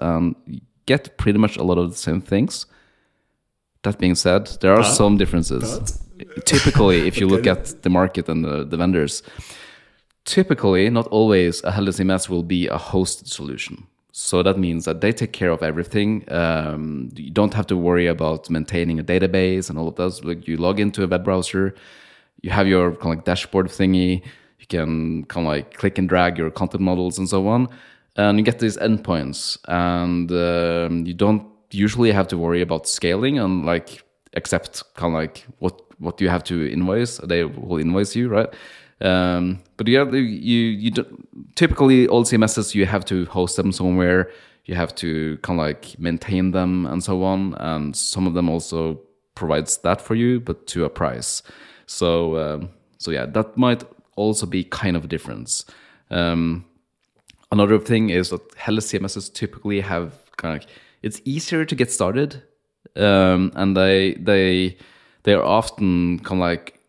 get 0.86 1.18
pretty 1.18 1.38
much 1.38 1.56
a 1.56 1.64
lot 1.64 1.78
of 1.78 1.90
the 1.90 1.96
same 1.96 2.20
things. 2.20 2.66
That 3.83 3.99
being 3.99 4.14
said, 4.14 4.47
there 4.61 4.75
are 4.75 4.85
some 4.85 5.16
differences. 5.16 6.00
Typically, 6.45 7.06
if 7.06 7.18
you 7.18 7.28
look 7.28 7.47
at 7.47 7.83
the 7.83 7.90
market 7.90 8.28
and 8.28 8.45
the, 8.45 8.64
the 8.64 8.76
vendors, 8.76 9.23
typically, 10.25 10.90
not 10.90 11.06
always, 11.09 11.61
a 11.61 11.71
CMS 11.71 12.28
will 12.28 12.42
be 12.42 12.66
a 12.66 12.78
hosted 12.78 13.28
solution. 13.28 13.87
So 14.12 14.42
that 14.42 14.59
means 14.59 14.87
that 14.87 15.02
they 15.02 15.12
take 15.12 15.33
care 15.33 15.50
of 15.50 15.62
everything. 15.62 16.25
Um, 16.33 17.11
you 17.14 17.30
don't 17.30 17.52
have 17.52 17.66
to 17.66 17.76
worry 17.76 18.06
about 18.06 18.49
maintaining 18.49 18.99
a 18.99 19.04
database 19.04 19.68
and 19.68 19.78
all 19.78 19.88
of 19.88 19.97
those. 19.97 20.25
Like 20.25 20.49
you 20.49 20.56
log 20.56 20.80
into 20.80 21.04
a 21.04 21.06
web 21.06 21.23
browser, 21.23 21.75
you 22.40 22.50
have 22.50 22.66
your 22.66 22.92
kind 22.92 23.12
of 23.12 23.18
like 23.18 23.25
dashboard 23.25 23.66
thingy, 23.68 24.23
You 24.59 24.66
can 24.66 25.25
kind 25.25 25.47
of 25.47 25.52
like 25.52 25.75
click 25.75 25.99
and 25.99 26.09
drag 26.09 26.38
your 26.38 26.50
content 26.50 26.83
models 26.83 27.18
and 27.18 27.28
so 27.28 27.47
on, 27.47 27.68
and 28.16 28.38
you 28.38 28.45
get 28.45 28.59
these 28.59 28.78
endpoints, 28.78 29.59
and 29.68 30.33
um, 30.33 31.06
you 31.06 31.14
don't 31.14 31.47
usually 31.76 32.12
have 32.12 32.28
to 32.28 32.38
worry 32.38 32.62
about 32.62 32.88
scaling 32.88 33.38
and 33.38 33.64
like 33.64 34.02
accept 34.35 34.83
kind 34.95 35.14
of 35.14 35.21
like 35.21 35.47
what 35.59 35.80
what 35.99 36.21
you 36.21 36.28
have 36.28 36.45
to 36.45 36.71
invoice. 36.71 37.18
They 37.18 37.45
will 37.45 37.78
invoice 37.78 38.14
you, 38.16 38.28
right? 38.28 38.49
Um, 39.00 39.61
but 39.76 39.88
yeah, 39.88 40.04
you 40.11 40.21
you 40.85 40.90
typically 41.54 42.09
all 42.09 42.25
CMSs 42.25 42.75
you 42.75 42.87
have 42.87 43.04
to 43.06 43.26
host 43.26 43.56
them 43.56 43.73
somewhere. 43.73 44.30
You 44.64 44.75
have 44.75 44.95
to 44.97 45.38
kind 45.42 45.61
of 45.61 45.66
like 45.66 45.99
maintain 45.99 46.50
them 46.50 46.87
and 46.87 47.02
so 47.02 47.23
on. 47.23 47.54
And 47.54 47.97
some 47.97 48.26
of 48.26 48.35
them 48.35 48.49
also 48.49 49.00
provides 49.35 49.78
that 49.78 50.00
for 50.00 50.14
you, 50.14 50.40
but 50.40 50.66
to 50.68 50.85
a 50.85 50.90
price. 50.90 51.42
So 51.87 52.37
um, 52.38 52.71
so 52.99 53.11
yeah, 53.11 53.26
that 53.26 53.56
might 53.56 53.85
also 54.16 54.47
be 54.47 54.64
kind 54.64 54.97
of 54.97 55.04
a 55.04 55.09
difference. 55.09 55.64
Um, 56.11 56.64
another 57.52 57.78
thing 57.78 58.11
is 58.11 58.30
that 58.30 58.40
Headless 58.56 58.92
CMSs 58.92 59.33
typically 59.33 59.80
have 59.80 60.12
kind 60.37 60.56
of 60.56 60.62
like, 60.62 60.71
it's 61.06 61.20
easier 61.25 61.64
to 61.64 61.75
get 61.76 61.92
started, 61.92 62.42
um, 62.96 63.52
and 63.54 63.76
they 63.76 64.14
they 64.14 64.76
they 65.22 65.34
are 65.34 65.44
often 65.44 66.18
kind 66.18 66.42
of 66.42 66.48
like 66.48 66.80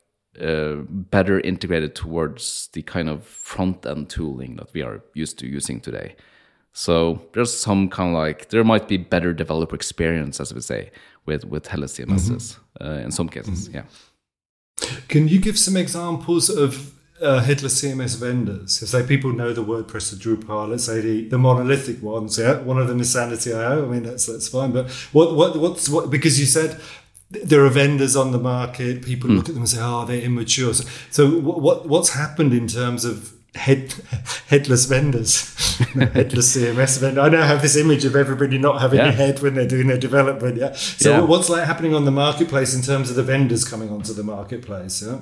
uh, 0.41 0.77
better 0.89 1.39
integrated 1.39 1.93
towards 1.93 2.69
the 2.74 2.81
kind 2.81 3.09
of 3.09 3.24
front 3.24 3.86
end 3.86 4.09
tooling 4.09 4.55
that 4.55 4.74
we 4.74 4.81
are 4.81 5.03
used 5.13 5.38
to 5.39 5.47
using 5.47 5.79
today. 5.79 6.15
So 6.74 7.21
there's 7.33 7.53
some 7.53 7.89
kind 7.89 8.09
of 8.09 8.15
like 8.15 8.50
there 8.50 8.63
might 8.63 8.88
be 8.88 8.97
better 8.97 9.33
developer 9.33 9.75
experience, 9.75 10.39
as 10.41 10.51
we 10.51 10.62
say, 10.62 10.91
with 11.27 11.45
with 11.45 11.67
Headless 11.67 11.97
CMSs 11.97 12.57
mm-hmm. 12.57 12.88
uh, 12.88 13.05
in 13.05 13.12
some 13.12 13.29
cases. 13.29 13.69
Mm-hmm. 13.69 13.77
Yeah. 13.77 13.86
Can 15.07 15.27
you 15.27 15.39
give 15.39 15.57
some 15.59 15.77
examples 15.77 16.50
of 16.50 16.96
uh, 17.21 17.39
headless 17.39 17.81
CMS 17.81 18.17
vendors? 18.19 18.77
Say 18.89 19.05
people 19.05 19.33
know 19.33 19.53
the 19.53 19.63
WordPress 19.63 20.13
or 20.13 20.15
Drupal, 20.17 20.69
let's 20.69 20.86
say 20.86 21.01
the, 21.01 21.27
the 21.29 21.38
monolithic 21.38 22.01
ones, 22.01 22.38
yeah, 22.38 22.59
one 22.59 22.77
of 22.77 22.88
them 22.88 23.00
is 23.00 23.12
Sanity.io. 23.12 23.86
I 23.86 23.88
mean, 23.88 24.03
that's 24.03 24.25
that's 24.25 24.47
fine. 24.47 24.71
But 24.71 24.89
what 25.12 25.36
what 25.36 25.57
what's 25.57 25.89
what? 25.89 26.09
Because 26.09 26.39
you 26.39 26.45
said 26.45 26.79
there 27.29 27.65
are 27.65 27.69
vendors 27.69 28.15
on 28.15 28.31
the 28.31 28.39
market. 28.39 29.03
People 29.03 29.29
mm. 29.29 29.38
look 29.38 29.50
at 29.50 29.53
them 29.53 29.63
and 29.63 29.69
say, 29.69 29.79
"Oh, 29.81 30.05
they're 30.05 30.21
immature." 30.21 30.74
So, 30.74 30.88
so 31.12 31.39
what 31.39 31.88
what's 31.88 32.09
happened 32.09 32.53
in 32.53 32.67
terms 32.67 33.03
of 33.05 33.33
head 33.55 33.93
headless 34.47 34.86
vendors, 34.86 35.53
headless 36.13 36.55
CMS 36.55 37.00
vendor? 37.00 37.21
I 37.21 37.29
now 37.29 37.45
have 37.45 37.62
this 37.62 37.75
image 37.75 38.05
of 38.05 38.15
everybody 38.15 38.57
not 38.57 38.81
having 38.81 39.00
yeah. 39.00 39.09
a 39.09 39.12
head 39.12 39.41
when 39.41 39.55
they're 39.55 39.67
doing 39.67 39.88
their 39.88 39.97
development. 39.97 40.57
Yeah. 40.57 40.74
So, 40.74 41.12
yeah. 41.12 41.19
what's 41.21 41.50
like 41.50 41.65
happening 41.65 41.93
on 41.93 42.05
the 42.05 42.12
marketplace 42.12 42.74
in 42.74 42.81
terms 42.81 43.09
of 43.09 43.15
the 43.15 43.24
vendors 43.24 43.65
coming 43.65 43.89
onto 43.89 44.13
the 44.13 44.24
marketplace? 44.24 45.03
Yeah. 45.05 45.19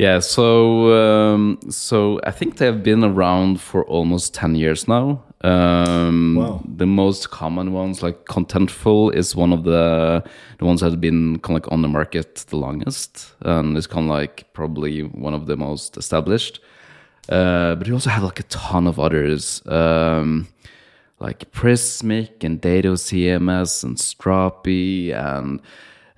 Yeah, 0.00 0.20
so 0.20 0.94
um, 0.94 1.58
so 1.68 2.20
I 2.24 2.30
think 2.30 2.56
they've 2.56 2.82
been 2.82 3.04
around 3.04 3.60
for 3.60 3.84
almost 3.84 4.32
ten 4.32 4.54
years 4.54 4.88
now. 4.88 5.22
Um, 5.42 6.36
wow. 6.36 6.62
The 6.64 6.86
most 6.86 7.28
common 7.30 7.74
ones, 7.74 8.02
like 8.02 8.24
Contentful, 8.24 9.12
is 9.12 9.36
one 9.36 9.52
of 9.52 9.64
the 9.64 10.24
the 10.58 10.64
ones 10.64 10.80
that 10.80 10.92
have 10.92 11.02
been 11.02 11.38
kind 11.40 11.54
of 11.54 11.62
like 11.62 11.70
on 11.70 11.82
the 11.82 11.88
market 11.88 12.46
the 12.48 12.56
longest, 12.56 13.34
and 13.42 13.76
it's 13.76 13.86
kind 13.86 14.06
of 14.06 14.16
like 14.16 14.50
probably 14.54 15.02
one 15.02 15.34
of 15.34 15.44
the 15.44 15.58
most 15.58 15.98
established. 15.98 16.60
Uh, 17.28 17.74
but 17.74 17.86
you 17.86 17.92
also 17.92 18.08
have 18.08 18.22
like 18.22 18.40
a 18.40 18.44
ton 18.44 18.86
of 18.86 18.98
others, 18.98 19.60
um, 19.66 20.48
like 21.18 21.52
Prismic 21.52 22.42
and 22.42 22.58
Dato 22.58 22.94
CMS 22.94 23.84
and 23.84 23.98
Strapi 23.98 25.12
and 25.12 25.60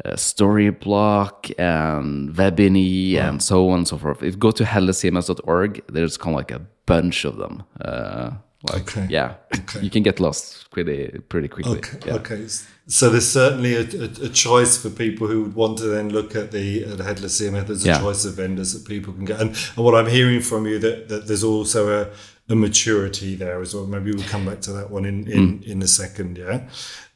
uh, 0.05 0.13
Storyblok 0.13 1.53
and 1.59 2.35
Webiny 2.35 3.17
wow. 3.17 3.29
and 3.29 3.43
so 3.43 3.69
on 3.71 3.79
and 3.79 3.89
so 3.89 3.99
forth. 3.99 4.23
If 4.23 4.35
you 4.35 4.39
go 4.39 4.51
to 4.51 4.65
headlesscms.org, 4.65 5.85
there's 5.89 6.17
kind 6.17 6.35
of 6.35 6.39
like 6.39 6.51
a 6.51 6.63
bunch 6.87 7.25
of 7.25 7.37
them. 7.37 7.63
Uh, 7.81 8.33
like, 8.71 8.97
okay. 8.97 9.07
Yeah, 9.11 9.35
okay. 9.57 9.81
you 9.81 9.91
can 9.91 10.05
get 10.05 10.21
lost 10.21 10.71
pretty 10.71 11.19
pretty 11.29 11.49
quickly. 11.49 11.79
Okay. 11.79 11.99
Yeah. 12.07 12.15
okay. 12.15 12.47
So 12.87 13.11
there's 13.11 13.29
certainly 13.29 13.75
a, 13.75 13.81
a, 13.81 14.27
a, 14.27 14.29
choice 14.29 14.77
for 14.77 14.91
people 14.91 15.27
who 15.27 15.43
would 15.43 15.55
want 15.55 15.79
to 15.79 15.85
then 15.85 16.11
look 16.11 16.37
at 16.37 16.51
the, 16.53 16.85
at 16.85 16.99
the 16.99 17.05
headless 17.05 17.41
CMS. 17.41 17.67
There's 17.67 17.85
a 17.85 17.89
yeah. 17.89 18.01
choice 18.01 18.25
of 18.25 18.35
vendors 18.35 18.73
that 18.73 18.87
people 18.87 19.13
can 19.15 19.25
get, 19.25 19.41
and, 19.41 19.51
and 19.51 19.85
what 19.85 19.95
I'm 19.95 20.09
hearing 20.09 20.41
from 20.41 20.67
you 20.67 20.79
that, 20.79 21.09
that 21.09 21.27
there's 21.27 21.43
also 21.43 22.03
a, 22.03 22.53
a 22.53 22.55
maturity 22.55 23.35
there 23.35 23.61
as 23.61 23.75
well. 23.75 23.87
Maybe 23.87 24.13
we'll 24.13 24.25
come 24.25 24.47
back 24.47 24.61
to 24.63 24.73
that 24.75 24.91
one 24.91 25.07
in 25.07 25.29
in, 25.29 25.59
mm. 25.59 25.65
in 25.65 25.83
a 25.83 25.89
second. 25.89 26.39
Yeah. 26.39 26.69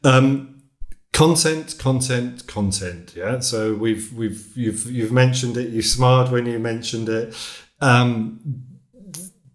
Um, 0.02 0.55
content 1.16 1.78
content 1.78 2.46
content 2.46 3.14
yeah? 3.16 3.40
So 3.40 3.74
we've 3.74 4.12
we've 4.12 4.54
you've 4.54 4.84
you've 4.84 5.12
mentioned 5.12 5.56
it 5.56 5.70
you 5.70 5.80
smiled 5.80 6.30
when 6.30 6.44
you 6.44 6.58
mentioned 6.58 7.08
it. 7.08 7.34
Um, 7.80 8.40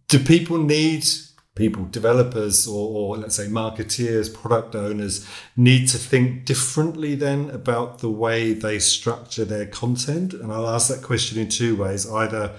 do 0.07 0.17
people 0.17 0.57
need 0.57 1.05
people 1.53 1.85
developers 1.85 2.67
or, 2.67 2.87
or 2.97 3.17
let's 3.17 3.35
say 3.35 3.45
marketeers 3.45 4.33
product 4.33 4.73
owners 4.73 5.27
need 5.55 5.87
to 5.89 5.99
think 5.99 6.45
differently 6.45 7.13
then 7.13 7.51
about 7.51 7.99
the 7.99 8.09
way 8.09 8.53
they 8.53 8.79
structure 8.79 9.45
their 9.45 9.67
content? 9.67 10.33
And 10.33 10.51
i'll 10.51 10.67
ask 10.67 10.87
that 10.89 11.03
question 11.03 11.37
in 11.37 11.49
two 11.49 11.75
ways 11.75 12.09
either 12.09 12.55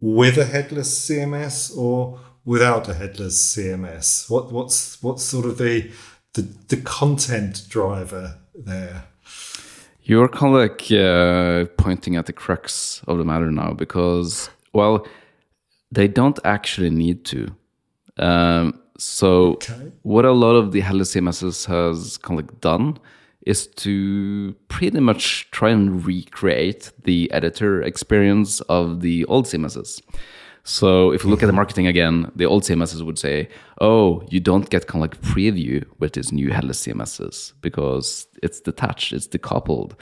with 0.00 0.38
a 0.38 0.46
headless 0.46 1.06
cms 1.06 1.76
or 1.76 2.20
without 2.44 2.88
a 2.88 2.94
headless 2.94 3.36
cms 3.54 4.30
what 4.30 4.50
what's 4.50 5.02
what's 5.02 5.24
sort 5.24 5.44
of 5.44 5.58
the 5.58 5.90
the, 6.34 6.42
the 6.68 6.76
content 6.76 7.66
driver 7.68 8.38
there. 8.64 9.04
You're 10.02 10.28
kind 10.28 10.54
of 10.54 10.60
like 10.60 10.92
uh, 10.92 11.64
pointing 11.76 12.16
at 12.16 12.26
the 12.26 12.32
crux 12.32 13.02
of 13.08 13.18
the 13.18 13.24
matter 13.24 13.50
now 13.50 13.72
because, 13.72 14.48
well, 14.72 15.06
they 15.90 16.06
don't 16.08 16.38
actually 16.44 16.90
need 16.90 17.24
to. 17.26 17.48
Um, 18.16 18.80
so, 18.98 19.54
okay. 19.54 19.92
what 20.02 20.24
a 20.24 20.32
lot 20.32 20.54
of 20.54 20.72
the 20.72 20.80
Headless 20.80 21.14
CMSs 21.14 21.66
has 21.66 22.16
kind 22.18 22.38
of 22.38 22.46
like 22.46 22.60
done 22.60 22.98
is 23.46 23.66
to 23.68 24.54
pretty 24.68 25.00
much 25.00 25.48
try 25.50 25.70
and 25.70 26.04
recreate 26.04 26.92
the 27.04 27.30
editor 27.32 27.82
experience 27.82 28.60
of 28.62 29.00
the 29.00 29.24
old 29.26 29.46
CMSs. 29.46 30.02
So 30.66 31.12
if 31.12 31.22
you 31.22 31.30
look 31.30 31.44
at 31.44 31.46
the 31.46 31.52
mm-hmm. 31.52 31.56
marketing 31.56 31.86
again, 31.86 32.32
the 32.34 32.44
old 32.44 32.64
CMSs 32.64 33.00
would 33.00 33.20
say, 33.20 33.48
"Oh, 33.80 34.26
you 34.30 34.40
don't 34.40 34.68
get 34.68 34.88
kind 34.88 35.02
of 35.02 35.08
like 35.08 35.20
preview 35.22 35.84
with 36.00 36.14
these 36.14 36.32
new 36.32 36.50
headless 36.50 36.84
CMSs 36.84 37.52
because 37.60 38.26
it's 38.42 38.60
detached, 38.60 39.12
it's 39.12 39.28
decoupled." 39.28 39.92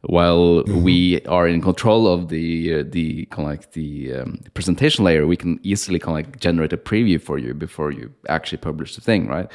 While 0.00 0.62
mm-hmm. 0.62 0.82
we 0.82 1.20
are 1.26 1.46
in 1.46 1.60
control 1.60 2.08
of 2.08 2.28
the 2.30 2.74
uh, 2.76 2.84
the 2.88 3.26
kind 3.26 3.46
of 3.46 3.52
like 3.52 3.72
the 3.72 4.14
um, 4.14 4.40
presentation 4.54 5.04
layer, 5.04 5.26
we 5.26 5.36
can 5.36 5.60
easily 5.62 5.98
kind 5.98 6.18
of 6.18 6.24
like 6.24 6.40
generate 6.40 6.72
a 6.72 6.78
preview 6.78 7.20
for 7.20 7.36
you 7.36 7.52
before 7.52 7.90
you 7.90 8.10
actually 8.30 8.58
publish 8.58 8.94
the 8.94 9.02
thing, 9.02 9.26
right? 9.26 9.52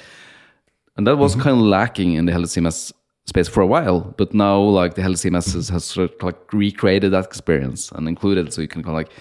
And 0.97 1.07
that 1.07 1.17
was 1.17 1.31
mm-hmm. 1.31 1.41
kind 1.41 1.57
of 1.57 1.63
lacking 1.63 2.13
in 2.13 2.25
the 2.27 2.31
headless 2.31 2.55
CMS 2.55 2.93
space 3.25 3.47
for 3.47 3.61
a 3.61 3.67
while, 3.67 4.01
but 4.17 4.33
now 4.33 4.59
like 4.59 4.95
the 4.95 5.01
headless 5.01 5.23
CMSs 5.23 5.71
has 5.71 5.85
sort 5.85 6.11
of 6.11 6.21
like 6.21 6.53
recreated 6.53 7.11
that 7.13 7.25
experience 7.25 7.91
and 7.91 8.07
included, 8.07 8.53
so 8.53 8.61
you 8.61 8.67
can 8.67 8.83
kind 8.83 8.95
of 8.95 9.01
like 9.01 9.11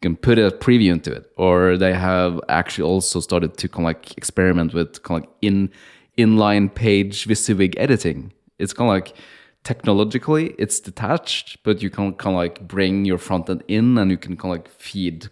can 0.00 0.16
put 0.16 0.38
a 0.38 0.50
preview 0.50 0.92
into 0.92 1.12
it. 1.12 1.30
Or 1.36 1.76
they 1.76 1.94
have 1.94 2.40
actually 2.48 2.88
also 2.88 3.20
started 3.20 3.56
to 3.58 3.68
kind 3.68 3.80
of 3.80 3.84
like 3.84 4.16
experiment 4.16 4.74
with 4.74 5.02
kind 5.02 5.22
of 5.22 5.28
like 5.28 5.36
in 5.42 5.70
inline 6.16 6.74
page 6.74 7.26
WYSIWYG 7.26 7.74
editing. 7.76 8.32
It's 8.58 8.72
kind 8.72 8.88
of 8.88 8.94
like 8.94 9.16
technologically 9.64 10.54
it's 10.56 10.80
detached 10.80 11.58
but 11.62 11.82
you 11.82 11.90
can 11.90 12.14
kind 12.14 12.34
of 12.34 12.38
like 12.38 12.66
bring 12.66 13.04
your 13.04 13.18
front 13.18 13.50
end 13.50 13.62
in 13.68 13.98
and 13.98 14.10
you 14.10 14.16
can 14.16 14.36
kind 14.36 14.54
of 14.54 14.60
like 14.60 14.68
feed 14.68 15.28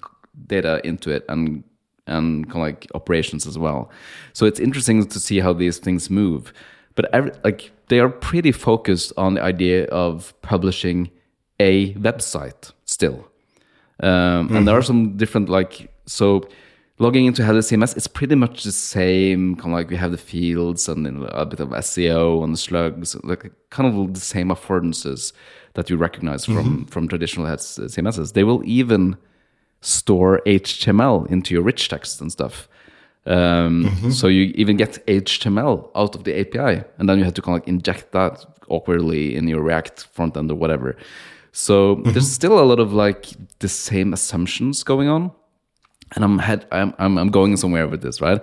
data 0.47 0.81
into 0.85 1.11
it 1.11 1.25
and 1.29 1.63
and 2.09 2.47
kind 2.47 2.57
of 2.57 2.63
like 2.63 2.87
operations 2.95 3.47
as 3.47 3.59
well. 3.59 3.91
So 4.33 4.47
it's 4.47 4.61
interesting 4.61 5.05
to 5.07 5.21
see 5.21 5.41
how 5.41 5.53
these 5.53 5.79
things 5.79 6.09
move. 6.09 6.53
But 6.95 7.13
every, 7.13 7.33
like 7.45 7.73
they 7.89 7.99
are 7.99 8.09
pretty 8.09 8.53
focused 8.53 9.13
on 9.17 9.35
the 9.35 9.43
idea 9.43 9.87
of 9.87 10.35
publishing 10.43 11.11
a 11.59 11.95
website 11.95 12.73
still 12.85 13.29
um, 14.01 14.49
mm-hmm. 14.49 14.57
And 14.57 14.69
there 14.69 14.77
are 14.77 14.81
mm-hmm. 14.81 14.87
some 14.87 15.17
different 15.17 15.49
like 15.49 15.91
so 16.07 16.49
logging 16.99 17.27
into 17.27 17.45
Headless 17.45 17.71
CMS, 17.71 17.97
it's 17.97 18.07
pretty 18.07 18.35
much 18.35 18.65
the 18.65 18.73
same. 18.73 19.57
Kind 19.57 19.69
of 19.69 19.73
like 19.73 19.91
we 19.91 19.97
have 19.97 20.11
the 20.11 20.19
fields 20.19 20.89
and 20.89 21.07
a 21.07 21.47
bit 21.47 21.61
of 21.61 21.69
SEO 21.71 22.45
and 22.45 22.53
the 22.53 22.59
slugs, 22.59 23.17
like 23.25 23.51
kind 23.71 23.89
of 23.89 24.15
the 24.15 24.21
same 24.21 24.49
affordances 24.49 25.33
that 25.75 25.91
you 25.91 25.97
recognize 25.97 26.45
from 26.45 26.57
mm-hmm. 26.57 26.83
from 26.85 27.09
traditional 27.09 27.47
CMSs. 27.47 28.33
They 28.33 28.45
will 28.45 28.63
even 28.65 29.17
store 29.81 30.41
HTML 30.47 31.31
into 31.31 31.55
your 31.55 31.63
rich 31.63 31.89
text 31.89 32.21
and 32.21 32.33
stuff. 32.33 32.69
Um, 33.27 33.85
mm-hmm. 33.85 34.11
So 34.11 34.29
you 34.29 34.53
even 34.55 34.77
get 34.77 35.05
HTML 35.07 35.91
out 35.95 36.15
of 36.15 36.25
the 36.25 36.39
API, 36.41 36.85
and 36.99 37.09
then 37.09 37.19
you 37.19 37.25
have 37.25 37.35
to 37.35 37.43
kind 37.43 37.57
of 37.57 37.63
like 37.63 37.69
inject 37.69 38.13
that 38.13 38.45
awkwardly 38.69 39.37
in 39.37 39.49
your 39.49 39.63
React 39.63 40.07
front 40.13 40.37
end 40.37 40.51
or 40.51 40.55
whatever. 40.55 40.97
So 41.57 41.97
mm-hmm. 41.97 42.13
there's 42.13 42.31
still 42.31 42.59
a 42.59 42.67
lot 42.67 42.79
of 42.79 42.93
like 42.93 43.29
the 43.61 43.69
same 43.69 44.13
assumptions 44.13 44.83
going 44.83 45.09
on, 45.09 45.33
and 46.15 46.23
I'm 46.23 46.39
head 46.39 46.67
I'm 46.71 46.93
I'm, 46.99 47.17
I'm 47.17 47.31
going 47.31 47.57
somewhere 47.57 47.89
with 47.89 48.03
this, 48.03 48.21
right? 48.21 48.43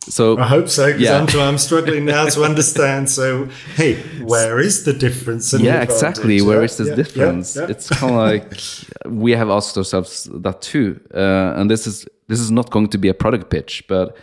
So 0.00 0.36
I 0.36 0.48
hope 0.48 0.68
so 0.68 0.86
because 0.86 1.00
Yeah. 1.00 1.42
I'm, 1.42 1.48
I'm 1.48 1.58
struggling 1.58 2.06
now 2.06 2.26
to 2.26 2.42
understand. 2.50 3.08
So, 3.08 3.48
hey, 3.76 4.02
where 4.24 4.58
is 4.58 4.82
the 4.82 4.92
difference? 4.92 5.52
and 5.52 5.62
yeah, 5.62 5.80
exactly. 5.80 6.42
Where 6.42 6.64
is 6.64 6.76
this 6.76 6.88
yeah, 6.88 6.96
difference? 6.96 7.54
yeah, 7.54 7.62
yeah. 7.62 7.70
It's 7.70 7.88
kind 7.88 8.14
of 8.14 8.18
like 8.18 8.58
we 9.06 9.30
have 9.30 9.48
asked 9.48 9.78
ourselves 9.78 10.28
that 10.32 10.60
too, 10.60 10.98
uh, 11.14 11.54
and 11.56 11.70
this 11.70 11.86
is 11.86 12.04
this 12.26 12.40
is 12.40 12.50
not 12.50 12.70
going 12.70 12.88
to 12.88 12.98
be 12.98 13.08
a 13.08 13.14
product 13.14 13.50
pitch, 13.50 13.84
but 13.86 14.16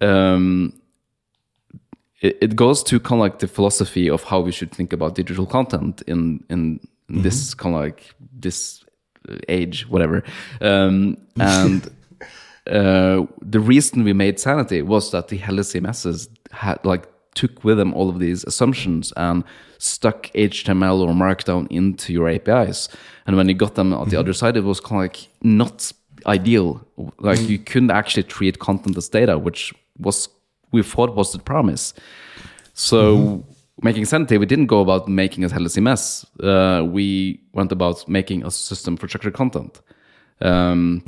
um, 0.00 0.72
it, 2.20 2.38
it 2.40 2.56
goes 2.56 2.82
to 2.82 2.98
kind 2.98 3.20
of 3.20 3.24
like 3.26 3.38
the 3.38 3.46
philosophy 3.46 4.10
of 4.10 4.24
how 4.24 4.40
we 4.40 4.50
should 4.50 4.72
think 4.72 4.92
about 4.92 5.14
digital 5.14 5.46
content 5.46 6.02
in 6.08 6.42
in 6.50 6.80
this 7.08 7.54
mm-hmm. 7.54 7.62
kind 7.62 7.74
of 7.76 7.80
like 7.82 8.14
this 8.32 8.84
uh, 9.28 9.36
age, 9.48 9.88
whatever, 9.88 10.22
um, 10.60 11.16
and. 11.36 11.90
Uh, 12.66 13.26
the 13.42 13.60
reason 13.60 14.04
we 14.04 14.14
made 14.14 14.40
Sanity 14.40 14.80
was 14.80 15.10
that 15.10 15.28
the 15.28 15.38
CMSs 15.38 16.28
had 16.50 16.82
like 16.82 17.06
took 17.34 17.62
with 17.64 17.76
them 17.76 17.92
all 17.92 18.08
of 18.08 18.18
these 18.18 18.44
assumptions 18.44 19.12
and 19.16 19.44
stuck 19.78 20.28
HTML 20.28 21.00
or 21.00 21.12
Markdown 21.12 21.66
into 21.70 22.12
your 22.12 22.28
APIs. 22.28 22.88
And 23.26 23.36
when 23.36 23.48
you 23.48 23.54
got 23.54 23.74
them 23.74 23.92
on 23.92 24.08
the 24.08 24.12
mm-hmm. 24.12 24.20
other 24.20 24.32
side, 24.32 24.56
it 24.56 24.64
was 24.64 24.80
kind 24.80 24.96
of 24.96 25.02
like 25.02 25.28
not 25.42 25.92
ideal. 26.26 26.86
Like 27.18 27.38
mm-hmm. 27.38 27.50
you 27.50 27.58
couldn't 27.58 27.90
actually 27.90 28.22
treat 28.22 28.58
content 28.58 28.96
as 28.96 29.08
data, 29.08 29.38
which 29.38 29.74
was 29.98 30.28
we 30.72 30.82
thought 30.82 31.14
was 31.14 31.32
the 31.32 31.38
promise. 31.38 31.94
So 32.72 33.44
making 33.82 34.04
Sanity, 34.04 34.38
we 34.38 34.46
didn't 34.46 34.66
go 34.66 34.80
about 34.80 35.08
making 35.08 35.44
a 35.44 35.48
CMS. 35.48 36.24
Uh, 36.42 36.84
we 36.84 37.40
went 37.52 37.72
about 37.72 38.08
making 38.08 38.44
a 38.44 38.50
system 38.50 38.96
for 38.96 39.08
structured 39.08 39.34
content. 39.34 39.80
Um, 40.40 41.02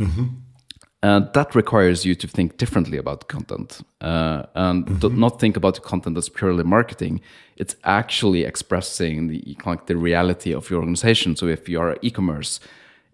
and 1.03 1.33
that 1.35 1.55
requires 1.55 2.05
you 2.05 2.15
to 2.15 2.27
think 2.27 2.57
differently 2.57 2.99
about 2.99 3.29
content 3.29 3.81
uh, 4.01 4.45
and 4.55 4.99
do 5.01 5.09
not 5.11 5.39
think 5.39 5.57
about 5.57 5.83
content 5.83 6.17
as 6.17 6.29
purely 6.29 6.65
marketing. 6.65 7.21
It's 7.57 7.77
actually 7.85 8.45
expressing 8.45 9.29
the 9.29 9.57
like 9.65 9.87
the 9.87 9.97
reality 9.97 10.53
of 10.53 10.71
your 10.71 10.81
organization. 10.81 11.37
So 11.37 11.47
if 11.47 11.69
you 11.69 11.81
are 11.81 11.97
e-commerce, 12.03 12.61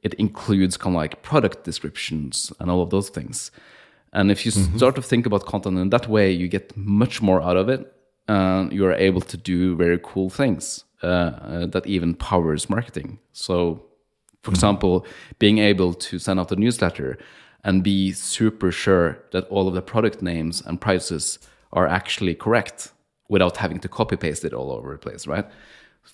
it 0.03 0.15
includes 0.15 0.77
kind 0.77 0.95
of 0.95 1.01
like 1.01 1.23
product 1.23 1.65
descriptions 1.65 2.53
and 2.61 2.71
all 2.71 2.83
of 2.83 2.91
those 2.91 3.11
things. 3.11 3.51
And 4.13 4.31
if 4.31 4.45
you 4.45 4.53
start 4.53 4.95
to 4.95 5.03
think 5.03 5.27
about 5.27 5.47
content 5.47 5.79
in 5.79 5.91
that 5.91 6.09
way, 6.09 6.31
you 6.31 6.49
get 6.49 6.77
much 6.77 7.21
more 7.21 7.43
out 7.43 7.57
of 7.57 7.69
it, 7.69 7.93
you 8.29 8.85
are 8.87 8.95
able 8.95 9.21
to 9.21 9.37
do 9.37 9.77
very 9.77 9.99
cool 10.03 10.31
things 10.31 10.85
uh, 11.03 11.07
uh, 11.07 11.67
that 11.67 11.87
even 11.87 12.15
powers 12.15 12.71
marketing. 12.71 13.19
So 13.33 13.85
for 14.43 14.51
example, 14.51 15.07
being 15.39 15.59
able 15.59 15.95
to 15.95 16.19
send 16.19 16.41
out 16.41 16.51
a 16.51 16.57
newsletter 16.57 17.17
and 17.65 17.83
be 17.83 18.13
super 18.13 18.73
sure 18.73 19.19
that 19.31 19.45
all 19.49 19.69
of 19.69 19.75
the 19.75 19.83
product 19.83 20.21
names 20.21 20.63
and 20.67 20.81
prices 20.81 21.39
are 21.73 21.87
actually 21.87 22.35
correct 22.35 22.93
without 23.29 23.57
having 23.57 23.79
to 23.81 23.89
copy 23.89 24.17
paste 24.17 24.45
it 24.45 24.53
all 24.53 24.73
over 24.73 24.93
the 24.93 24.99
place, 24.99 25.27
right? 25.27 25.47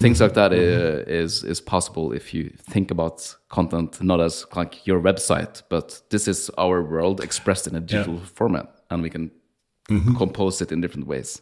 Things 0.00 0.20
like 0.20 0.34
that 0.34 0.52
uh, 0.52 1.02
is 1.06 1.42
is 1.42 1.62
possible 1.62 2.12
if 2.12 2.34
you 2.34 2.50
think 2.70 2.90
about 2.90 3.34
content 3.48 4.02
not 4.02 4.20
as 4.20 4.44
like 4.54 4.86
your 4.86 5.00
website, 5.00 5.62
but 5.70 6.02
this 6.10 6.28
is 6.28 6.50
our 6.58 6.82
world 6.82 7.20
expressed 7.20 7.66
in 7.66 7.74
a 7.74 7.80
digital 7.80 8.18
format, 8.34 8.68
and 8.90 9.02
we 9.02 9.08
can 9.08 9.30
compose 10.18 10.60
it 10.60 10.72
in 10.72 10.82
different 10.82 11.06
ways. 11.06 11.40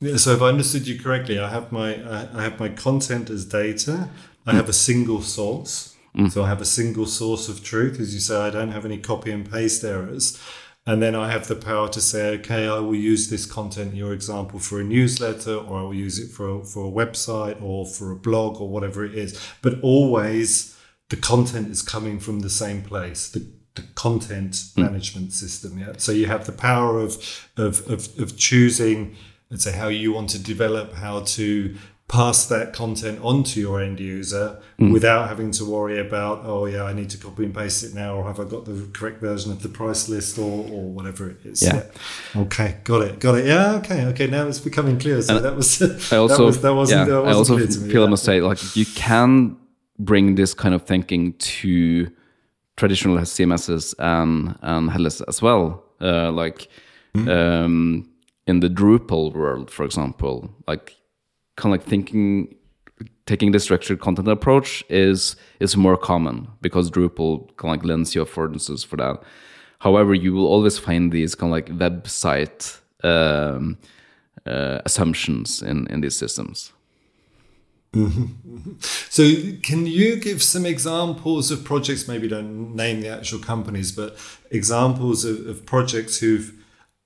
Yeah, 0.00 0.16
so 0.16 0.32
if 0.32 0.42
I 0.42 0.48
understood 0.48 0.86
you 0.86 1.00
correctly, 1.00 1.38
I 1.38 1.48
have 1.48 1.72
my 1.72 1.94
I 2.38 2.42
have 2.42 2.60
my 2.60 2.68
content 2.68 3.30
as 3.30 3.44
data. 3.44 4.10
I 4.46 4.52
have 4.54 4.68
a 4.68 4.72
single 4.72 5.22
source. 5.22 5.96
Mm. 6.14 6.30
So 6.30 6.44
I 6.44 6.48
have 6.48 6.60
a 6.60 6.66
single 6.66 7.06
source 7.06 7.48
of 7.48 7.62
truth, 7.62 8.00
as 8.00 8.14
you 8.14 8.20
say. 8.20 8.36
I 8.36 8.50
don't 8.50 8.72
have 8.72 8.84
any 8.84 8.98
copy 8.98 9.30
and 9.32 9.50
paste 9.50 9.84
errors, 9.84 10.40
and 10.86 11.02
then 11.02 11.14
I 11.14 11.30
have 11.30 11.46
the 11.48 11.56
power 11.56 11.88
to 11.88 12.00
say, 12.00 12.28
okay, 12.38 12.68
I 12.68 12.78
will 12.78 12.94
use 12.94 13.28
this 13.28 13.44
content, 13.44 13.94
your 13.94 14.12
example, 14.12 14.58
for 14.58 14.80
a 14.80 14.84
newsletter, 14.84 15.56
or 15.56 15.80
I 15.80 15.82
will 15.82 15.94
use 15.94 16.18
it 16.18 16.30
for 16.30 16.60
a, 16.60 16.64
for 16.64 16.86
a 16.86 16.90
website, 16.90 17.60
or 17.60 17.86
for 17.86 18.12
a 18.12 18.16
blog, 18.16 18.60
or 18.60 18.68
whatever 18.68 19.04
it 19.04 19.14
is. 19.14 19.38
But 19.62 19.80
always, 19.82 20.78
the 21.08 21.16
content 21.16 21.68
is 21.68 21.82
coming 21.82 22.18
from 22.18 22.40
the 22.40 22.50
same 22.50 22.82
place. 22.82 23.28
The 23.28 23.46
the 23.74 23.82
content 23.94 24.52
mm. 24.52 24.78
management 24.78 25.32
system. 25.32 25.78
Yeah. 25.78 25.92
So 25.98 26.12
you 26.12 26.26
have 26.26 26.46
the 26.46 26.52
power 26.52 26.98
of 26.98 27.18
of 27.56 27.88
of, 27.90 28.18
of 28.18 28.36
choosing 28.36 29.16
let's 29.50 29.64
say 29.64 29.72
how 29.72 29.88
you 29.88 30.12
want 30.12 30.30
to 30.30 30.38
develop 30.42 30.94
how 30.94 31.20
to 31.20 31.76
pass 32.08 32.46
that 32.46 32.72
content 32.72 33.18
on 33.20 33.42
to 33.42 33.58
your 33.58 33.82
end 33.82 33.98
user 33.98 34.60
without 34.78 35.28
having 35.28 35.50
to 35.50 35.64
worry 35.64 35.98
about 35.98 36.40
oh 36.44 36.64
yeah 36.64 36.84
i 36.84 36.92
need 36.92 37.10
to 37.10 37.18
copy 37.18 37.42
and 37.42 37.52
paste 37.52 37.82
it 37.82 37.92
now 37.94 38.14
or 38.14 38.22
have 38.24 38.38
i 38.38 38.44
got 38.44 38.64
the 38.64 38.88
correct 38.92 39.20
version 39.20 39.50
of 39.50 39.60
the 39.62 39.68
price 39.68 40.08
list 40.08 40.38
or, 40.38 40.64
or 40.70 40.84
whatever 40.88 41.28
it 41.28 41.44
is 41.44 41.62
Yeah. 41.62 41.82
okay 42.36 42.76
got 42.84 43.02
it 43.02 43.18
got 43.18 43.34
it 43.36 43.44
yeah 43.46 43.72
okay 43.78 44.04
okay 44.04 44.28
now 44.28 44.46
it's 44.46 44.60
becoming 44.60 45.00
clear 45.00 45.20
so 45.20 45.40
that 45.40 45.56
was 45.56 45.82
I 46.12 46.16
also, 46.16 46.36
that, 46.36 46.44
was, 46.44 46.60
that 46.60 46.74
wasn't, 46.74 47.08
yeah, 47.08 47.14
that 47.14 47.22
wasn't 47.24 47.34
I 47.34 47.38
also 47.38 47.56
clear 47.56 47.66
to 47.66 47.80
me 47.80 47.90
feel 47.90 48.02
I 48.02 48.04
yeah. 48.04 48.10
must 48.10 48.24
say, 48.24 48.40
like 48.40 48.76
you 48.76 48.86
can 48.86 49.56
bring 49.98 50.36
this 50.36 50.54
kind 50.54 50.74
of 50.76 50.82
thinking 50.82 51.32
to 51.32 52.08
traditional 52.76 53.16
CMSs 53.16 53.94
and 53.98 54.56
and 54.62 54.90
headless 54.90 55.20
as 55.22 55.42
well. 55.42 55.82
Uh, 56.00 56.30
like 56.30 56.68
um, 57.16 58.08
in 58.46 58.60
the 58.60 58.68
Drupal 58.68 59.32
world, 59.32 59.70
for 59.70 59.84
example, 59.84 60.54
like 60.66 60.96
kind 61.56 61.74
of 61.74 61.80
like 61.80 61.88
thinking 61.88 62.54
taking 63.26 63.50
the 63.50 63.58
structured 63.58 64.00
content 64.00 64.28
approach 64.28 64.84
is 64.88 65.36
is 65.60 65.76
more 65.76 65.96
common 65.96 66.48
because 66.60 66.90
Drupal 66.90 67.48
kind 67.56 67.74
of 67.74 67.80
like 67.80 67.84
lends 67.84 68.14
you 68.14 68.24
affordances 68.24 68.86
for 68.86 68.96
that. 68.96 69.22
However, 69.80 70.14
you 70.14 70.32
will 70.32 70.46
always 70.46 70.78
find 70.78 71.12
these 71.12 71.34
kind 71.34 71.50
of 71.50 71.52
like 71.52 71.68
website 71.78 72.80
um, 73.04 73.78
uh, 74.46 74.80
assumptions 74.84 75.62
in 75.62 75.86
in 75.88 76.00
these 76.00 76.16
systems. 76.16 76.72
So, 79.08 79.22
can 79.62 79.86
you 79.86 80.16
give 80.16 80.42
some 80.42 80.66
examples 80.66 81.50
of 81.50 81.64
projects? 81.64 82.06
Maybe 82.06 82.28
don't 82.28 82.74
name 82.74 83.00
the 83.00 83.08
actual 83.08 83.38
companies, 83.38 83.92
but 83.92 84.18
examples 84.50 85.24
of, 85.24 85.46
of 85.46 85.64
projects 85.64 86.18
who've, 86.18 86.52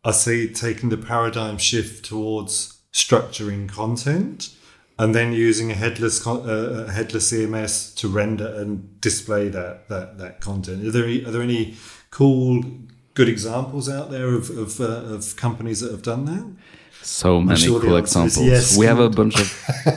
I 0.04 0.12
see, 0.12 0.48
taking 0.48 0.88
the 0.88 0.96
paradigm 0.96 1.58
shift 1.58 2.04
towards 2.06 2.80
structuring 2.92 3.68
content 3.68 4.54
and 4.98 5.14
then 5.14 5.32
using 5.32 5.70
a 5.70 5.74
headless 5.74 6.26
uh, 6.26 6.86
a 6.88 6.92
headless 6.92 7.32
CMS 7.32 7.94
to 7.96 8.08
render 8.08 8.48
and 8.60 9.00
display 9.00 9.48
that 9.48 9.88
that, 9.88 10.18
that 10.18 10.40
content. 10.40 10.86
Are 10.86 10.90
there 10.90 11.04
any, 11.04 11.24
are 11.24 11.30
there 11.30 11.42
any 11.42 11.76
cool, 12.10 12.62
good 13.14 13.28
examples 13.28 13.88
out 13.88 14.10
there 14.10 14.28
of 14.34 14.50
of, 14.50 14.80
uh, 14.80 15.14
of 15.14 15.36
companies 15.36 15.80
that 15.80 15.90
have 15.90 16.02
done 16.02 16.24
that? 16.26 16.56
So 17.02 17.40
many 17.40 17.60
sure 17.60 17.80
cool 17.80 17.96
examples. 17.96 18.42
yes. 18.42 18.76
We 18.76 18.84
have 18.84 18.98
a 18.98 19.08
bunch 19.08 19.40
of 19.40 19.48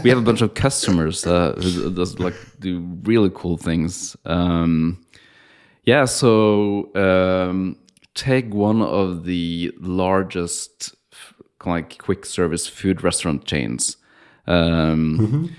we 0.04 0.10
have 0.10 0.20
a 0.20 0.22
bunch 0.22 0.42
of 0.42 0.54
customers 0.54 1.26
uh, 1.26 1.54
who 1.62 1.92
does 1.92 2.20
like 2.20 2.36
do 2.60 2.80
really 3.04 3.32
cool 3.34 3.58
things. 3.58 4.16
Um, 4.26 5.06
yeah, 5.84 6.06
so 6.06 6.90
um, 6.96 7.76
take 8.16 8.54
one 8.54 8.82
of 8.82 9.26
the 9.26 9.72
largest 9.80 10.96
like 11.66 11.98
quick 11.98 12.26
service 12.26 12.68
food 12.68 13.04
restaurant 13.04 13.46
chains, 13.46 13.98
um, 14.48 15.56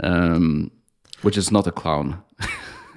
um, 0.00 0.70
which 1.22 1.36
is 1.36 1.50
not 1.50 1.66
a 1.66 1.72
clown. 1.72 2.22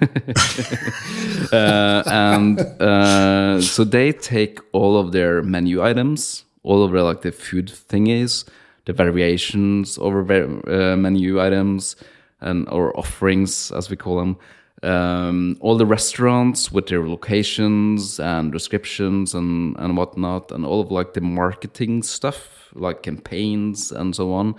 uh, 1.52 2.02
and 2.06 2.60
uh, 2.80 3.60
so 3.60 3.84
they 3.84 4.12
take 4.12 4.58
all 4.72 4.98
of 4.98 5.12
their 5.12 5.42
menu 5.42 5.82
items, 5.82 6.44
all 6.62 6.82
of 6.82 6.92
their 6.92 7.02
like 7.02 7.22
the 7.22 7.32
food 7.32 7.66
thingies, 7.66 8.48
the 8.86 8.92
variations 8.92 9.98
over 9.98 10.22
uh, 10.66 10.96
menu 10.96 11.40
items, 11.40 11.96
and 12.40 12.68
or 12.68 12.98
offerings 12.98 13.70
as 13.72 13.90
we 13.90 13.96
call 13.96 14.18
them. 14.18 14.36
Um, 14.82 15.56
all 15.60 15.76
the 15.76 15.86
restaurants 15.86 16.72
with 16.72 16.88
their 16.88 17.06
locations 17.06 18.18
and 18.18 18.50
descriptions 18.50 19.34
and 19.34 19.76
and 19.78 19.96
whatnot, 19.96 20.50
and 20.50 20.66
all 20.66 20.80
of 20.80 20.90
like 20.90 21.14
the 21.14 21.20
marketing 21.20 22.02
stuff, 22.02 22.70
like 22.74 23.02
campaigns 23.02 23.92
and 23.92 24.14
so 24.14 24.32
on. 24.32 24.56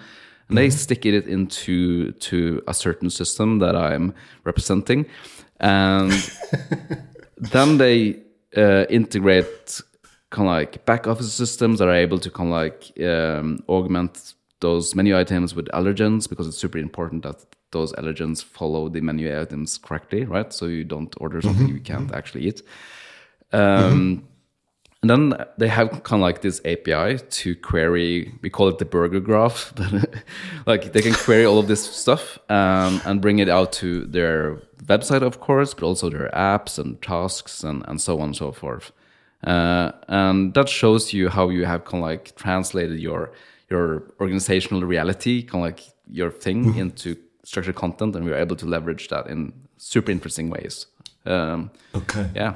And 0.50 0.58
they 0.58 0.70
stick 0.70 1.06
it 1.06 1.28
into 1.28 2.12
to 2.12 2.62
a 2.68 2.74
certain 2.74 3.10
system 3.10 3.60
that 3.60 3.76
I'm 3.76 4.14
representing, 4.44 5.06
and 5.60 6.12
then 7.38 7.78
they 7.78 8.20
uh, 8.56 8.86
integrate 8.90 9.82
kind 10.30 10.48
of 10.48 10.54
like 10.54 10.86
back 10.86 11.08
office 11.08 11.32
systems 11.34 11.80
that 11.80 11.88
are 11.88 11.96
able 11.96 12.20
to 12.20 12.30
kind 12.30 12.50
of 12.50 12.54
like 12.54 12.92
um, 13.02 13.64
augment 13.70 14.34
those 14.60 14.96
menu 14.96 15.18
items 15.18 15.54
with 15.54 15.68
allergens 15.68 16.28
because 16.28 16.48
it's 16.48 16.58
super 16.58 16.78
important 16.78 17.24
that 17.24 17.46
those 17.74 17.92
allergens 17.94 18.44
follow 18.44 18.88
the 18.88 19.02
menu 19.02 19.40
items 19.40 19.78
correctly, 19.78 20.24
right? 20.24 20.54
So 20.54 20.68
you 20.68 20.86
don't 20.86 21.14
order 21.20 21.42
something 21.42 21.68
you 21.68 21.82
can't 21.82 22.14
actually 22.14 22.48
eat. 22.48 22.62
Um, 23.52 24.28
and 25.02 25.10
then 25.10 25.46
they 25.58 25.68
have 25.68 26.04
kind 26.04 26.22
of 26.22 26.24
like 26.24 26.42
this 26.42 26.62
API 26.64 27.18
to 27.18 27.56
query, 27.58 28.34
we 28.42 28.50
call 28.50 28.70
it 28.70 28.78
the 28.78 28.86
burger 28.86 29.20
graph. 29.20 29.74
like 30.66 30.94
they 30.94 31.02
can 31.02 31.14
query 31.14 31.46
all 31.46 31.60
of 31.60 31.68
this 31.68 31.84
stuff 31.84 32.40
um, 32.50 33.02
and 33.06 33.22
bring 33.22 33.40
it 33.40 33.50
out 33.50 33.74
to 33.74 34.06
their 34.06 34.62
website, 34.86 35.22
of 35.22 35.42
course, 35.42 35.74
but 35.74 35.84
also 35.84 36.10
their 36.10 36.30
apps 36.34 36.80
and 36.80 37.02
tasks 37.02 37.66
and, 37.66 37.84
and 37.90 38.00
so 38.00 38.20
on 38.20 38.30
and 38.30 38.36
so 38.38 38.54
forth. 38.54 38.94
uh, 39.44 39.92
and 40.08 40.54
that 40.54 40.70
shows 40.70 41.12
you 41.12 41.28
how 41.28 41.50
you 41.50 41.66
have 41.66 41.84
kind 41.84 42.02
of 42.02 42.08
like 42.10 42.34
translated 42.38 42.98
your 42.98 43.34
your 43.70 44.04
organizational 44.22 44.84
reality, 44.84 45.44
kind 45.44 45.66
of 45.66 45.72
like 45.72 45.82
your 46.08 46.32
thing, 46.32 46.66
mm-hmm. 46.66 46.80
into 46.80 47.18
structured 47.44 47.76
content, 47.76 48.16
and 48.16 48.26
we 48.26 48.32
are 48.32 48.38
able 48.38 48.56
to 48.56 48.66
leverage 48.66 49.08
that 49.10 49.28
in 49.28 49.54
super 49.78 50.12
interesting 50.12 50.50
ways. 50.50 50.88
Um, 51.26 51.72
okay. 51.96 52.30
Yeah. 52.36 52.56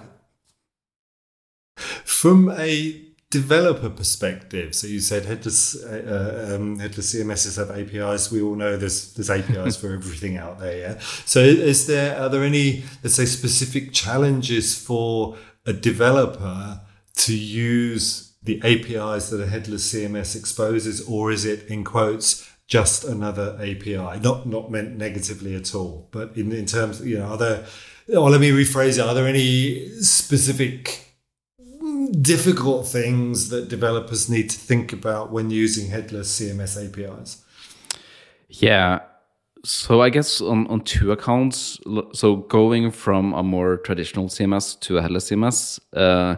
From 1.77 2.49
a 2.49 3.03
developer 3.29 3.89
perspective, 3.89 4.73
so 4.73 4.87
you 4.87 4.99
said 4.99 5.25
headless 5.25 5.75
uh, 5.83 6.55
um, 6.55 6.79
headless 6.79 7.13
CMSs 7.13 7.57
have 7.57 7.69
APIs. 7.69 8.31
We 8.31 8.41
all 8.41 8.55
know 8.55 8.77
there's 8.77 9.13
there's 9.13 9.29
APIs 9.29 9.75
for 9.81 9.93
everything 9.93 10.37
out 10.37 10.59
there. 10.59 10.77
Yeah. 10.77 10.99
So 11.25 11.41
is 11.41 11.87
there 11.87 12.19
are 12.19 12.29
there 12.29 12.43
any 12.43 12.83
let's 13.03 13.15
say 13.15 13.25
specific 13.25 13.93
challenges 13.93 14.77
for 14.77 15.37
a 15.65 15.73
developer 15.73 16.81
to 17.15 17.37
use 17.37 18.33
the 18.41 18.61
APIs 18.63 19.29
that 19.29 19.41
a 19.41 19.47
headless 19.47 19.93
CMS 19.93 20.35
exposes, 20.35 21.01
or 21.01 21.31
is 21.31 21.45
it 21.45 21.67
in 21.67 21.83
quotes 21.83 22.49
just 22.67 23.03
another 23.05 23.57
API? 23.59 24.19
Not 24.19 24.45
not 24.45 24.69
meant 24.71 24.97
negatively 24.97 25.55
at 25.55 25.73
all, 25.73 26.07
but 26.11 26.35
in 26.37 26.51
in 26.51 26.65
terms 26.65 27.01
you 27.05 27.17
know 27.17 27.25
are 27.25 27.37
there. 27.37 27.65
Well, 28.07 28.29
let 28.29 28.39
me 28.39 28.51
rephrase 28.51 28.97
it. 28.97 29.01
Are 29.01 29.13
there 29.13 29.27
any 29.27 29.89
specific 29.99 31.07
difficult 32.21 32.87
things 32.87 33.49
that 33.49 33.67
developers 33.67 34.29
need 34.29 34.49
to 34.49 34.57
think 34.57 34.93
about 34.93 35.31
when 35.31 35.49
using 35.49 35.89
headless 35.89 36.39
CMS 36.39 36.77
APIs? 36.77 37.43
Yeah. 38.49 38.99
So 39.63 40.01
I 40.01 40.09
guess 40.09 40.39
on, 40.39 40.67
on 40.67 40.81
two 40.81 41.11
accounts, 41.11 41.79
so 42.13 42.37
going 42.37 42.91
from 42.91 43.33
a 43.33 43.43
more 43.43 43.77
traditional 43.77 44.27
CMS 44.27 44.79
to 44.81 44.97
a 44.97 45.01
headless 45.01 45.29
CMS, 45.29 45.79
uh, 45.93 46.37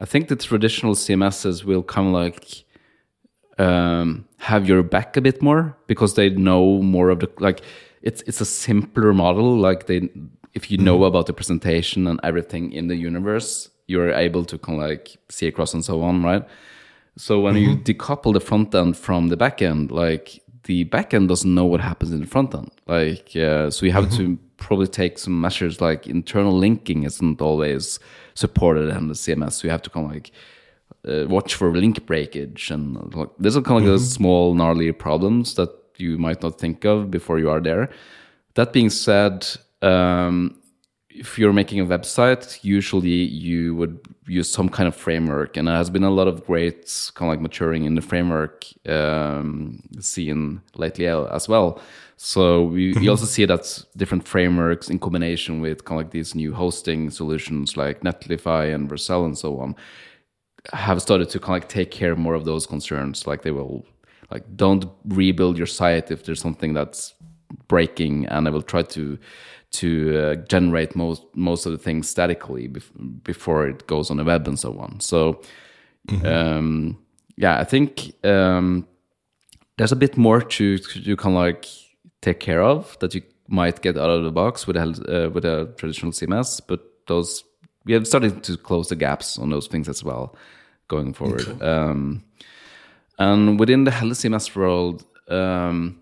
I 0.00 0.04
think 0.04 0.28
the 0.28 0.36
traditional 0.36 0.94
CMSs 0.94 1.64
will 1.64 1.82
come 1.82 2.12
like 2.12 2.64
um, 3.58 4.26
have 4.42 4.68
your 4.68 4.82
back 4.82 5.16
a 5.16 5.20
bit 5.20 5.40
more 5.40 5.76
because 5.86 6.14
they 6.14 6.28
know 6.28 6.82
more 6.82 7.10
of 7.10 7.20
the 7.20 7.30
like 7.38 7.62
it's 8.02 8.22
it's 8.22 8.40
a 8.40 8.44
simpler 8.44 9.12
model. 9.12 9.56
Like 9.56 9.86
they, 9.86 10.08
if 10.52 10.68
you 10.68 10.78
know 10.78 10.96
mm-hmm. 10.96 11.04
about 11.04 11.26
the 11.26 11.32
presentation 11.32 12.08
and 12.08 12.18
everything 12.24 12.72
in 12.72 12.88
the 12.88 12.96
universe, 12.96 13.70
you're 13.86 14.12
able 14.12 14.44
to 14.46 14.58
kind 14.58 14.82
of 14.82 14.88
like 14.88 15.16
see 15.28 15.46
across 15.46 15.74
and 15.74 15.84
so 15.84 16.02
on, 16.02 16.24
right? 16.24 16.44
So 17.16 17.38
when 17.38 17.54
mm-hmm. 17.54 17.70
you 17.70 17.76
decouple 17.94 18.32
the 18.32 18.40
front 18.40 18.74
end 18.74 18.96
from 18.96 19.28
the 19.28 19.36
back 19.36 19.62
end, 19.62 19.92
like 19.92 20.42
the 20.64 20.84
back 20.84 21.14
end 21.14 21.28
doesn't 21.28 21.54
know 21.54 21.66
what 21.66 21.80
happens 21.80 22.10
in 22.10 22.20
the 22.22 22.26
front 22.26 22.52
end. 22.52 22.70
Like, 22.88 23.36
uh, 23.36 23.70
so 23.70 23.86
you 23.86 23.92
have 23.92 24.06
mm-hmm. 24.06 24.34
to 24.34 24.38
probably 24.56 24.88
take 24.88 25.20
some 25.20 25.40
measures 25.40 25.80
like 25.80 26.08
internal 26.08 26.56
linking 26.56 27.04
isn't 27.04 27.40
always 27.40 28.00
supported 28.34 28.88
in 28.88 29.06
the 29.06 29.14
CMS. 29.14 29.52
So 29.52 29.68
you 29.68 29.70
have 29.70 29.82
to 29.82 29.90
kind 29.90 30.06
of 30.06 30.12
like 30.12 30.32
uh, 31.06 31.26
watch 31.28 31.54
for 31.54 31.72
link 31.72 32.06
breakage 32.06 32.70
and 32.70 33.14
like, 33.14 33.28
there's 33.38 33.56
a 33.56 33.62
kind 33.62 33.84
of 33.84 33.90
like 33.90 33.98
mm-hmm. 33.98 34.04
small 34.04 34.54
gnarly 34.54 34.92
problems 34.92 35.54
that 35.54 35.70
you 35.96 36.18
might 36.18 36.42
not 36.42 36.58
think 36.58 36.84
of 36.84 37.10
before 37.10 37.38
you 37.38 37.50
are 37.50 37.60
there. 37.60 37.88
That 38.54 38.72
being 38.72 38.90
said, 38.90 39.46
um, 39.80 40.58
if 41.08 41.38
you're 41.38 41.52
making 41.52 41.80
a 41.80 41.86
website, 41.86 42.62
usually 42.62 43.10
you 43.10 43.74
would 43.76 43.98
use 44.26 44.50
some 44.50 44.68
kind 44.68 44.88
of 44.88 44.96
framework, 44.96 45.56
and 45.56 45.68
there 45.68 45.76
has 45.76 45.90
been 45.90 46.04
a 46.04 46.10
lot 46.10 46.26
of 46.26 46.46
great 46.46 47.10
kind 47.14 47.28
of 47.28 47.34
like 47.34 47.40
maturing 47.40 47.84
in 47.84 47.94
the 47.94 48.00
framework 48.00 48.64
um, 48.88 49.82
scene 50.00 50.62
lately 50.76 51.06
as 51.06 51.48
well. 51.48 51.80
So 52.16 52.64
we, 52.64 52.92
we 52.94 53.08
also 53.08 53.26
see 53.26 53.44
that 53.46 53.84
different 53.96 54.26
frameworks 54.26 54.88
in 54.88 54.98
combination 55.00 55.60
with 55.60 55.84
kind 55.84 56.00
of 56.00 56.06
like 56.06 56.12
these 56.12 56.34
new 56.34 56.54
hosting 56.54 57.10
solutions 57.10 57.76
like 57.76 58.00
Netlify 58.02 58.72
and 58.74 58.88
Vercel 58.88 59.24
and 59.24 59.36
so 59.36 59.58
on 59.58 59.74
have 60.72 61.02
started 61.02 61.28
to 61.30 61.38
kind 61.38 61.56
of 61.56 61.62
like 61.62 61.68
take 61.68 61.90
care 61.90 62.14
more 62.16 62.34
of 62.34 62.44
those 62.44 62.66
concerns. 62.66 63.26
Like 63.26 63.42
they 63.42 63.50
will 63.50 63.84
like 64.30 64.44
don't 64.56 64.86
rebuild 65.04 65.58
your 65.58 65.66
site 65.66 66.10
if 66.10 66.24
there's 66.24 66.40
something 66.40 66.72
that's 66.72 67.14
breaking, 67.68 68.26
and 68.26 68.46
I 68.46 68.50
will 68.50 68.62
try 68.62 68.82
to 68.82 69.18
to 69.72 70.18
uh, 70.18 70.34
generate 70.48 70.94
most 70.94 71.24
most 71.34 71.66
of 71.66 71.72
the 71.72 71.78
things 71.78 72.08
statically 72.08 72.68
bef- 72.68 73.24
before 73.24 73.66
it 73.66 73.86
goes 73.86 74.10
on 74.10 74.18
the 74.18 74.24
web 74.24 74.46
and 74.46 74.58
so 74.58 74.78
on. 74.78 75.00
So, 75.00 75.40
mm-hmm. 76.08 76.26
um, 76.26 76.98
yeah, 77.36 77.58
I 77.58 77.64
think 77.64 78.12
um, 78.24 78.86
there's 79.78 79.92
a 79.92 79.96
bit 79.96 80.16
more 80.16 80.40
to 80.40 80.78
to 80.78 81.16
kind 81.16 81.34
of 81.34 81.42
like 81.42 81.66
take 82.20 82.38
care 82.40 82.62
of 82.62 82.96
that 83.00 83.14
you 83.14 83.22
might 83.48 83.82
get 83.82 83.96
out 83.96 84.10
of 84.10 84.22
the 84.22 84.30
box 84.30 84.66
with 84.66 84.76
a 84.76 84.82
uh, 84.82 85.30
with 85.30 85.44
a 85.44 85.72
traditional 85.76 86.12
CMS, 86.12 86.60
but 86.66 86.80
those 87.08 87.44
we 87.84 87.92
have 87.92 88.06
started 88.06 88.42
to 88.44 88.56
close 88.56 88.88
the 88.88 88.96
gaps 88.96 89.38
on 89.38 89.50
those 89.50 89.66
things 89.66 89.88
as 89.88 90.04
well 90.04 90.36
going 90.88 91.12
forward. 91.14 91.48
Okay. 91.48 91.64
Um, 91.64 92.24
and 93.18 93.58
within 93.58 93.84
the 93.84 93.90
Helle 93.90 94.12
world, 94.54 95.04
um, 95.28 96.00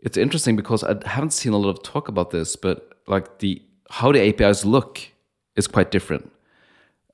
it's 0.00 0.16
interesting 0.16 0.56
because 0.56 0.82
I 0.84 0.96
haven't 1.06 1.32
seen 1.32 1.52
a 1.52 1.58
lot 1.58 1.70
of 1.70 1.82
talk 1.82 2.08
about 2.08 2.30
this, 2.30 2.56
but 2.56 2.94
like 3.06 3.38
the 3.38 3.62
how 3.90 4.12
the 4.12 4.20
APIs 4.20 4.64
look 4.64 5.00
is 5.56 5.66
quite 5.66 5.90
different, 5.90 6.30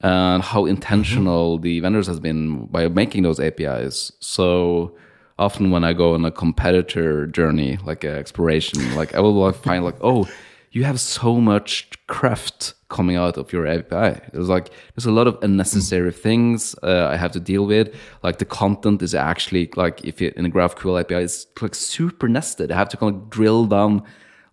and 0.00 0.42
how 0.42 0.66
intentional 0.66 1.56
mm-hmm. 1.56 1.62
the 1.62 1.80
vendors 1.80 2.06
has 2.06 2.20
been 2.20 2.66
by 2.66 2.88
making 2.88 3.22
those 3.22 3.40
APIs. 3.40 4.12
So 4.20 4.96
often 5.38 5.70
when 5.70 5.84
I 5.84 5.92
go 5.92 6.14
on 6.14 6.24
a 6.24 6.30
competitor 6.30 7.26
journey, 7.26 7.78
like 7.84 8.04
an 8.04 8.16
exploration, 8.16 8.94
like 8.94 9.14
I 9.14 9.20
will 9.20 9.52
find 9.52 9.84
like, 9.84 9.96
oh, 10.00 10.28
you 10.76 10.84
have 10.84 11.00
so 11.00 11.40
much 11.40 11.88
cruft 12.06 12.74
coming 12.90 13.16
out 13.16 13.38
of 13.38 13.50
your 13.50 13.66
API. 13.66 14.20
It's 14.34 14.50
like 14.56 14.68
there's 14.94 15.06
a 15.06 15.10
lot 15.10 15.26
of 15.26 15.38
unnecessary 15.40 16.12
mm. 16.12 16.14
things 16.14 16.74
uh, 16.82 17.08
I 17.10 17.16
have 17.16 17.32
to 17.32 17.40
deal 17.40 17.64
with. 17.64 17.94
Like 18.22 18.36
the 18.40 18.44
content 18.44 19.00
is 19.00 19.14
actually 19.14 19.70
like 19.74 20.04
if 20.04 20.20
it 20.20 20.34
in 20.36 20.44
a 20.44 20.50
GraphQL 20.50 21.00
API, 21.00 21.14
it's 21.14 21.46
like 21.62 21.74
super 21.74 22.28
nested. 22.28 22.70
I 22.70 22.76
have 22.76 22.90
to 22.90 22.98
kind 22.98 23.14
of 23.14 23.30
drill 23.30 23.64
down 23.64 24.02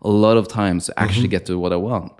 a 0.01 0.09
lot 0.09 0.37
of 0.37 0.47
times 0.47 0.85
to 0.85 0.97
actually 0.97 1.23
mm-hmm. 1.23 1.31
get 1.31 1.45
to 1.47 1.59
what 1.59 1.73
I 1.73 1.75
want. 1.75 2.13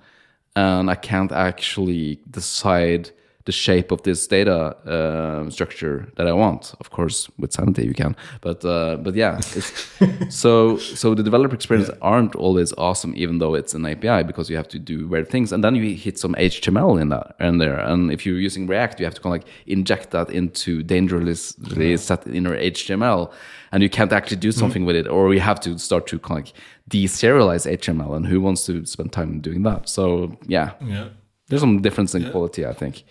And 0.54 0.89
I 0.89 0.96
can't 0.96 1.32
actually 1.32 2.20
decide 2.30 3.12
the 3.45 3.51
shape 3.51 3.91
of 3.91 4.01
this 4.03 4.25
data 4.25 4.75
uh, 4.88 5.49
structure 5.49 6.08
that 6.15 6.27
I 6.27 6.34
want. 6.34 6.73
Of 6.79 6.91
course, 6.91 7.29
with 7.38 7.51
Sanity 7.51 7.86
you 7.86 7.93
can, 7.93 8.15
but 8.41 8.63
uh, 8.63 8.97
but 8.97 9.15
yeah, 9.15 9.39
so 10.29 10.77
so 10.77 11.13
the 11.13 11.23
developer 11.23 11.53
experience 11.53 11.89
yeah. 11.89 11.99
aren't 12.01 12.36
always 12.36 12.73
awesome, 12.77 13.13
even 13.17 13.39
though 13.39 13.53
it's 13.53 13.73
an 13.73 13.86
API 13.86 14.23
because 14.23 14.49
you 14.49 14.56
have 14.56 14.69
to 14.69 14.79
do 14.79 15.08
weird 15.08 15.29
things, 15.29 15.51
and 15.51 15.63
then 15.63 15.75
you 15.75 15.95
hit 15.95 16.17
some 16.17 16.36
HTML 16.36 17.01
in 17.01 17.10
that 17.10 17.36
and 17.39 17.60
there. 17.60 17.79
And 17.79 18.12
if 18.12 18.25
you're 18.25 18.39
using 18.39 18.65
React, 18.65 18.99
you 18.99 19.06
have 19.06 19.15
to 19.15 19.21
kind 19.21 19.36
of 19.36 19.41
like 19.43 19.53
inject 19.67 20.12
that 20.12 20.29
into 20.29 20.82
dangerously 20.82 21.91
yeah. 21.91 21.97
set 21.97 22.25
inner 22.27 22.58
HTML, 22.58 23.32
and 23.73 23.84
you 23.84 23.89
can't 23.89 24.13
actually 24.13 24.38
do 24.38 24.51
something 24.51 24.84
mm 24.84 24.88
with 24.88 24.95
it, 24.95 25.08
or 25.08 25.34
you 25.34 25.39
have 25.39 25.60
to 25.62 25.77
start 25.77 26.08
to 26.08 26.19
kind 26.19 26.39
of 26.39 26.45
like 26.45 26.53
deserialize 26.89 27.69
HTML, 27.69 28.15
and 28.15 28.25
who 28.25 28.39
wants 28.41 28.65
to 28.65 28.86
spend 28.86 29.12
time 29.12 29.39
doing 29.41 29.63
that? 29.63 29.89
So 29.89 30.38
yeah, 30.47 30.71
yeah. 30.82 31.10
There's 31.49 31.62
some 31.62 31.82
difference 31.82 32.15
in 32.15 32.32
quality, 32.32 32.65
I 32.65 32.73
think 32.73 33.03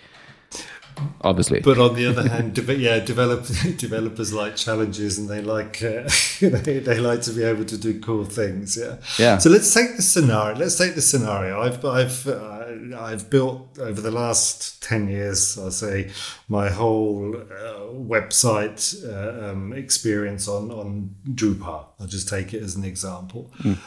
obviously. 1.20 1.60
But 1.60 1.78
on 1.78 1.94
the 1.94 2.06
other 2.06 2.28
hand, 2.28 2.54
de- 2.54 2.76
yeah, 2.76 2.98
develop, 3.00 3.46
developers 3.76 4.32
like 4.32 4.56
challenges 4.56 5.18
and 5.18 5.28
they 5.28 5.40
like 5.40 5.82
uh, 5.82 6.08
they, 6.40 6.78
they 6.78 6.98
like 6.98 7.22
to 7.22 7.32
be 7.32 7.42
able 7.42 7.64
to 7.64 7.76
do 7.76 8.00
cool 8.00 8.24
things. 8.24 8.76
Yeah. 8.76 8.96
Yeah. 9.18 9.38
So 9.38 9.50
let's 9.50 9.72
take 9.72 9.96
the 9.96 10.02
scenario. 10.02 10.56
Let's 10.56 10.76
take 10.76 10.94
the 10.94 11.02
scenario. 11.02 11.60
I've 11.60 11.84
I've 11.84 12.26
uh, 12.26 12.98
I've 12.98 13.30
built 13.30 13.78
over 13.78 14.00
the 14.00 14.10
last 14.10 14.82
ten 14.82 15.08
years. 15.08 15.58
I 15.58 15.68
say 15.70 16.10
my 16.48 16.70
whole 16.70 17.36
uh, 17.36 17.92
website 17.92 18.82
uh, 19.08 19.50
um, 19.50 19.72
experience 19.72 20.48
on 20.48 20.70
on 20.70 21.14
Drupal. 21.28 21.86
I'll 22.00 22.06
just 22.06 22.28
take 22.28 22.54
it 22.54 22.62
as 22.62 22.74
an 22.74 22.84
example. 22.84 23.52
Mm. 23.60 23.78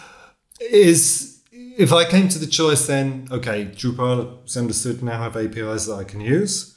Is 0.61 1.41
if 1.51 1.91
I 1.91 2.05
came 2.05 2.27
to 2.29 2.39
the 2.39 2.47
choice, 2.47 2.87
then 2.87 3.27
okay, 3.31 3.65
Drupal 3.65 4.45
is 4.45 4.57
understood 4.57 5.03
now 5.03 5.21
have 5.21 5.35
APIs 5.35 5.85
that 5.87 5.95
I 5.95 6.03
can 6.03 6.21
use. 6.21 6.74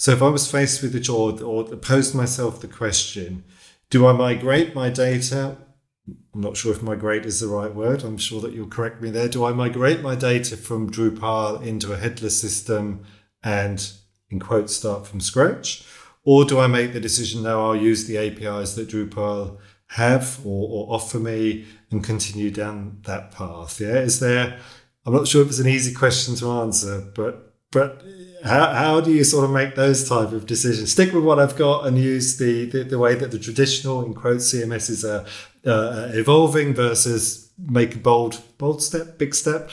So 0.00 0.12
if 0.12 0.22
I 0.22 0.30
was 0.30 0.50
faced 0.50 0.80
with 0.80 0.94
the 0.94 1.00
choice 1.00 1.42
or 1.42 1.62
posed 1.76 2.14
myself 2.14 2.62
the 2.62 2.68
question, 2.68 3.44
do 3.90 4.06
I 4.06 4.12
migrate 4.12 4.74
my 4.74 4.88
data? 4.88 5.58
I'm 6.08 6.40
not 6.40 6.56
sure 6.56 6.72
if 6.72 6.80
migrate 6.80 7.26
is 7.26 7.40
the 7.40 7.48
right 7.48 7.74
word. 7.74 8.02
I'm 8.02 8.16
sure 8.16 8.40
that 8.40 8.54
you'll 8.54 8.66
correct 8.66 9.02
me 9.02 9.10
there. 9.10 9.28
Do 9.28 9.44
I 9.44 9.52
migrate 9.52 10.00
my 10.00 10.14
data 10.14 10.56
from 10.56 10.90
Drupal 10.90 11.62
into 11.62 11.92
a 11.92 11.98
headless 11.98 12.40
system 12.40 13.04
and, 13.44 13.92
in 14.30 14.40
quotes, 14.40 14.74
start 14.74 15.06
from 15.06 15.20
scratch? 15.20 15.84
Or 16.24 16.46
do 16.46 16.58
I 16.58 16.66
make 16.66 16.94
the 16.94 17.00
decision 17.00 17.42
now 17.42 17.60
I'll 17.60 17.76
use 17.76 18.06
the 18.06 18.16
APIs 18.16 18.76
that 18.76 18.88
Drupal 18.88 19.58
have 19.88 20.40
or, 20.46 20.66
or 20.70 20.94
offer 20.94 21.18
me 21.18 21.66
and 21.90 22.02
continue 22.02 22.50
down 22.50 23.02
that 23.04 23.32
path? 23.32 23.78
Yeah, 23.78 23.98
is 23.98 24.18
there? 24.18 24.60
I'm 25.04 25.12
not 25.12 25.28
sure 25.28 25.42
if 25.42 25.48
it's 25.48 25.58
an 25.58 25.68
easy 25.68 25.92
question 25.92 26.36
to 26.36 26.52
answer, 26.52 27.12
but 27.14 27.49
but 27.72 28.02
how, 28.44 28.72
how 28.72 29.00
do 29.00 29.12
you 29.12 29.24
sort 29.24 29.44
of 29.44 29.50
make 29.50 29.74
those 29.74 30.08
type 30.08 30.32
of 30.32 30.46
decisions? 30.46 30.92
Stick 30.92 31.12
with 31.12 31.24
what 31.24 31.38
I've 31.38 31.56
got 31.56 31.86
and 31.86 31.98
use 31.98 32.38
the, 32.38 32.66
the, 32.66 32.84
the 32.84 32.98
way 32.98 33.14
that 33.14 33.30
the 33.30 33.38
traditional, 33.38 34.04
in 34.04 34.14
quotes, 34.14 34.52
CMSs 34.52 35.04
are 35.08 35.26
uh, 35.70 36.08
evolving 36.12 36.74
versus 36.74 37.50
make 37.58 37.94
a 37.94 37.98
bold, 37.98 38.40
bold 38.58 38.82
step, 38.82 39.18
big 39.18 39.34
step. 39.34 39.70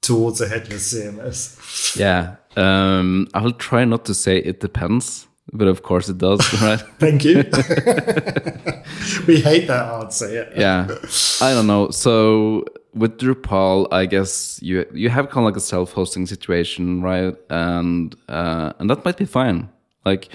towards 0.00 0.40
a 0.40 0.48
headless 0.48 0.94
CMS? 0.94 1.96
Yeah, 1.96 2.36
um, 2.56 3.28
I'll 3.34 3.52
try 3.52 3.84
not 3.84 4.04
to 4.06 4.14
say 4.14 4.38
it 4.38 4.60
depends, 4.60 5.26
but 5.52 5.68
of 5.68 5.82
course 5.82 6.08
it 6.08 6.18
does, 6.18 6.40
right? 6.62 6.80
Thank 6.98 7.24
you. 7.24 7.36
we 9.26 9.40
hate 9.40 9.66
that 9.68 9.86
answer. 10.00 10.32
Yeah. 10.32 10.86
yeah, 10.88 10.96
I 11.40 11.52
don't 11.52 11.66
know. 11.66 11.90
So 11.90 12.64
with 12.94 13.18
Drupal, 13.18 13.86
I 13.92 14.06
guess 14.06 14.58
you 14.62 14.86
you 14.92 15.08
have 15.10 15.28
kind 15.28 15.38
of 15.38 15.44
like 15.44 15.56
a 15.56 15.60
self-hosting 15.60 16.26
situation, 16.26 17.02
right? 17.02 17.36
And 17.50 18.14
uh, 18.28 18.72
and 18.78 18.88
that 18.90 19.04
might 19.04 19.16
be 19.16 19.26
fine. 19.26 19.68
Like 20.04 20.28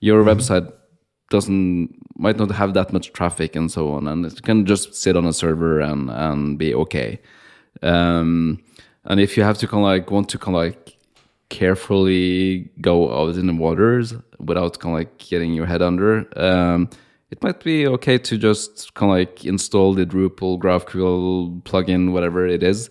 your 0.00 0.24
website 0.24 0.72
doesn't 1.30 1.94
might 2.16 2.36
not 2.36 2.50
have 2.50 2.74
that 2.74 2.92
much 2.92 3.12
traffic 3.12 3.54
and 3.56 3.70
so 3.70 3.92
on, 3.92 4.08
and 4.08 4.26
it 4.26 4.42
can 4.42 4.66
just 4.66 4.94
sit 4.94 5.16
on 5.16 5.26
a 5.26 5.32
server 5.32 5.80
and 5.80 6.10
and 6.10 6.58
be 6.58 6.74
okay. 6.74 7.20
Um, 7.82 8.62
and 9.04 9.20
if 9.20 9.36
you 9.36 9.42
have 9.42 9.58
to 9.58 9.66
kind 9.66 9.82
of 9.82 9.86
like 9.86 10.10
want 10.10 10.28
to 10.30 10.38
kind 10.38 10.56
of 10.56 10.62
like 10.62 10.96
carefully 11.48 12.70
go 12.80 13.10
out 13.16 13.36
in 13.36 13.46
the 13.46 13.54
waters 13.54 14.14
without 14.38 14.78
kind 14.78 14.94
of 14.94 14.98
like 14.98 15.18
getting 15.18 15.54
your 15.54 15.66
head 15.66 15.80
under, 15.80 16.26
um, 16.38 16.90
it 17.30 17.42
might 17.42 17.62
be 17.62 17.86
okay 17.86 18.18
to 18.18 18.38
just 18.38 18.94
kind 18.94 19.12
of 19.12 19.18
like 19.18 19.44
install 19.44 19.94
the 19.94 20.06
Drupal 20.06 20.58
GraphQL 20.58 21.62
plugin, 21.62 22.12
whatever 22.12 22.46
it 22.46 22.62
is, 22.62 22.90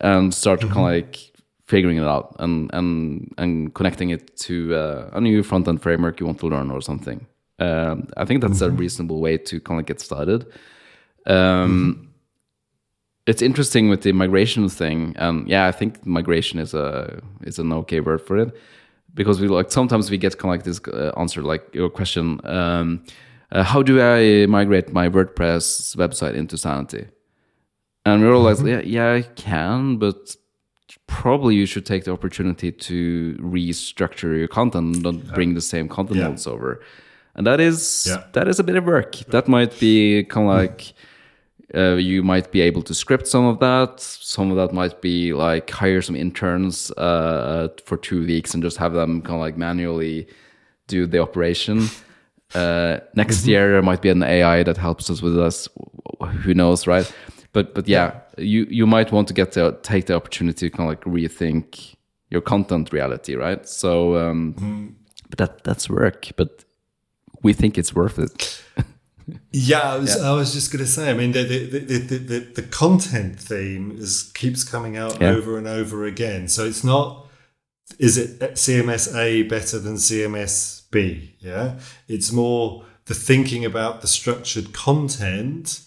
and 0.00 0.32
start 0.34 0.60
kind 0.60 0.72
of 0.72 0.76
like 0.76 1.32
figuring 1.66 1.96
it 1.96 2.04
out 2.04 2.36
and 2.38 2.70
and 2.74 3.34
and 3.38 3.74
connecting 3.74 4.10
it 4.10 4.36
to 4.36 4.74
uh, 4.74 5.10
a 5.12 5.20
new 5.20 5.42
front 5.42 5.68
end 5.68 5.80
framework 5.82 6.20
you 6.20 6.26
want 6.26 6.38
to 6.40 6.48
learn 6.48 6.70
or 6.70 6.80
something. 6.80 7.26
Um, 7.58 8.08
I 8.16 8.24
think 8.24 8.40
that's 8.40 8.60
a 8.60 8.70
reasonable 8.70 9.20
way 9.20 9.38
to 9.38 9.60
kind 9.60 9.80
of 9.80 9.86
get 9.86 10.00
started. 10.00 10.46
Um, 11.26 12.10
It's 13.26 13.40
interesting 13.40 13.88
with 13.88 14.02
the 14.02 14.12
migration 14.12 14.68
thing, 14.68 15.14
and 15.16 15.48
yeah, 15.48 15.66
I 15.66 15.72
think 15.72 16.04
migration 16.04 16.60
is 16.60 16.74
a 16.74 17.20
is 17.46 17.58
an 17.58 17.72
okay 17.72 18.00
word 18.00 18.20
for 18.20 18.36
it 18.36 18.54
because 19.14 19.40
we 19.40 19.48
like 19.48 19.70
sometimes 19.72 20.10
we 20.10 20.18
get 20.18 20.36
kind 20.36 20.52
of 20.52 20.58
like 20.58 20.64
this 20.64 20.80
uh, 20.88 21.12
answer 21.16 21.42
like 21.42 21.64
your 21.72 21.88
question. 21.90 22.40
Um, 22.44 23.04
uh, 23.54 23.62
how 23.62 23.82
do 23.82 24.00
I 24.00 24.46
migrate 24.46 24.92
my 24.92 25.08
WordPress 25.08 25.96
website 25.96 26.34
into 26.34 26.56
Sanity? 26.58 27.06
And 28.04 28.22
we're 28.22 28.34
all 28.34 28.42
like, 28.42 28.58
yeah, 28.60 28.80
yeah, 28.84 29.12
I 29.14 29.22
can, 29.22 29.96
but 29.96 30.36
probably 31.06 31.54
you 31.54 31.64
should 31.66 31.86
take 31.86 32.04
the 32.04 32.12
opportunity 32.12 32.70
to 32.70 33.36
restructure 33.40 34.36
your 34.38 34.48
content 34.48 34.96
and 34.96 35.02
not 35.02 35.34
bring 35.34 35.54
the 35.54 35.60
same 35.60 35.88
content 35.88 36.18
Yeah. 36.18 36.52
over. 36.52 36.80
And 37.34 37.46
that 37.46 37.60
is 37.60 38.06
Yeah. 38.08 38.24
that 38.32 38.46
is 38.48 38.58
a 38.60 38.64
bit 38.64 38.76
of 38.76 38.84
work. 38.84 39.16
That 39.30 39.48
might 39.48 39.78
be 39.80 40.24
kind 40.24 40.48
of 40.48 40.54
like 40.54 40.92
uh, 41.74 41.96
you 41.96 42.22
might 42.22 42.52
be 42.52 42.60
able 42.60 42.82
to 42.82 42.94
script 42.94 43.26
some 43.26 43.46
of 43.46 43.58
that. 43.58 43.98
Some 43.98 44.50
of 44.52 44.56
that 44.56 44.72
might 44.72 45.00
be 45.00 45.32
like 45.32 45.70
hire 45.70 46.02
some 46.02 46.14
interns 46.14 46.90
uh, 46.92 47.68
for 47.84 47.96
two 47.96 48.24
weeks 48.24 48.54
and 48.54 48.62
just 48.62 48.76
have 48.76 48.92
them 48.92 49.22
kind 49.22 49.34
of 49.34 49.40
like 49.40 49.56
manually 49.56 50.26
do 50.86 51.06
the 51.06 51.18
operation. 51.18 51.88
Uh, 52.54 52.98
next 53.14 53.46
year 53.46 53.72
there 53.72 53.82
might 53.82 54.02
be 54.02 54.10
an 54.10 54.22
AI 54.22 54.62
that 54.64 54.76
helps 54.76 55.10
us 55.10 55.22
with 55.22 55.38
us. 55.38 55.68
Who 56.44 56.54
knows, 56.54 56.86
right? 56.86 57.12
But 57.52 57.74
but 57.74 57.88
yeah, 57.88 58.20
you 58.38 58.66
you 58.70 58.86
might 58.86 59.12
want 59.12 59.28
to 59.28 59.34
get 59.34 59.52
to 59.52 59.76
take 59.82 60.06
the 60.06 60.14
opportunity 60.14 60.70
to 60.70 60.76
kind 60.76 60.88
of 60.90 60.92
like 60.92 61.04
rethink 61.04 61.94
your 62.30 62.40
content 62.42 62.92
reality, 62.92 63.34
right? 63.36 63.68
So, 63.68 64.16
um, 64.16 64.96
but 65.30 65.38
that 65.38 65.64
that's 65.64 65.88
work. 65.88 66.28
But 66.36 66.64
we 67.42 67.52
think 67.52 67.78
it's 67.78 67.94
worth 67.94 68.18
it. 68.18 68.62
Yeah, 69.52 69.94
I 69.94 69.96
was, 69.96 70.20
I 70.20 70.32
was 70.34 70.52
just 70.52 70.70
going 70.70 70.84
to 70.84 70.90
say. 70.90 71.08
I 71.10 71.14
mean, 71.14 71.32
the 71.32 71.44
the, 71.44 71.78
the, 71.78 71.98
the, 71.98 72.18
the 72.18 72.38
the 72.56 72.62
content 72.62 73.40
theme 73.40 73.92
is 73.98 74.30
keeps 74.34 74.64
coming 74.64 74.98
out 74.98 75.18
Yeah. 75.18 75.30
over 75.30 75.56
and 75.56 75.66
over 75.66 76.04
again. 76.04 76.46
So 76.48 76.66
it's 76.66 76.84
not. 76.84 77.26
Is 77.98 78.18
it 78.18 78.38
CMS 78.40 79.14
A 79.16 79.44
better 79.44 79.78
than 79.78 79.94
CMS 79.94 80.83
B? 80.94 81.34
Yeah, 81.40 81.80
it's 82.06 82.30
more 82.30 82.84
the 83.06 83.14
thinking 83.14 83.64
about 83.64 84.00
the 84.00 84.06
structured 84.06 84.72
content, 84.72 85.80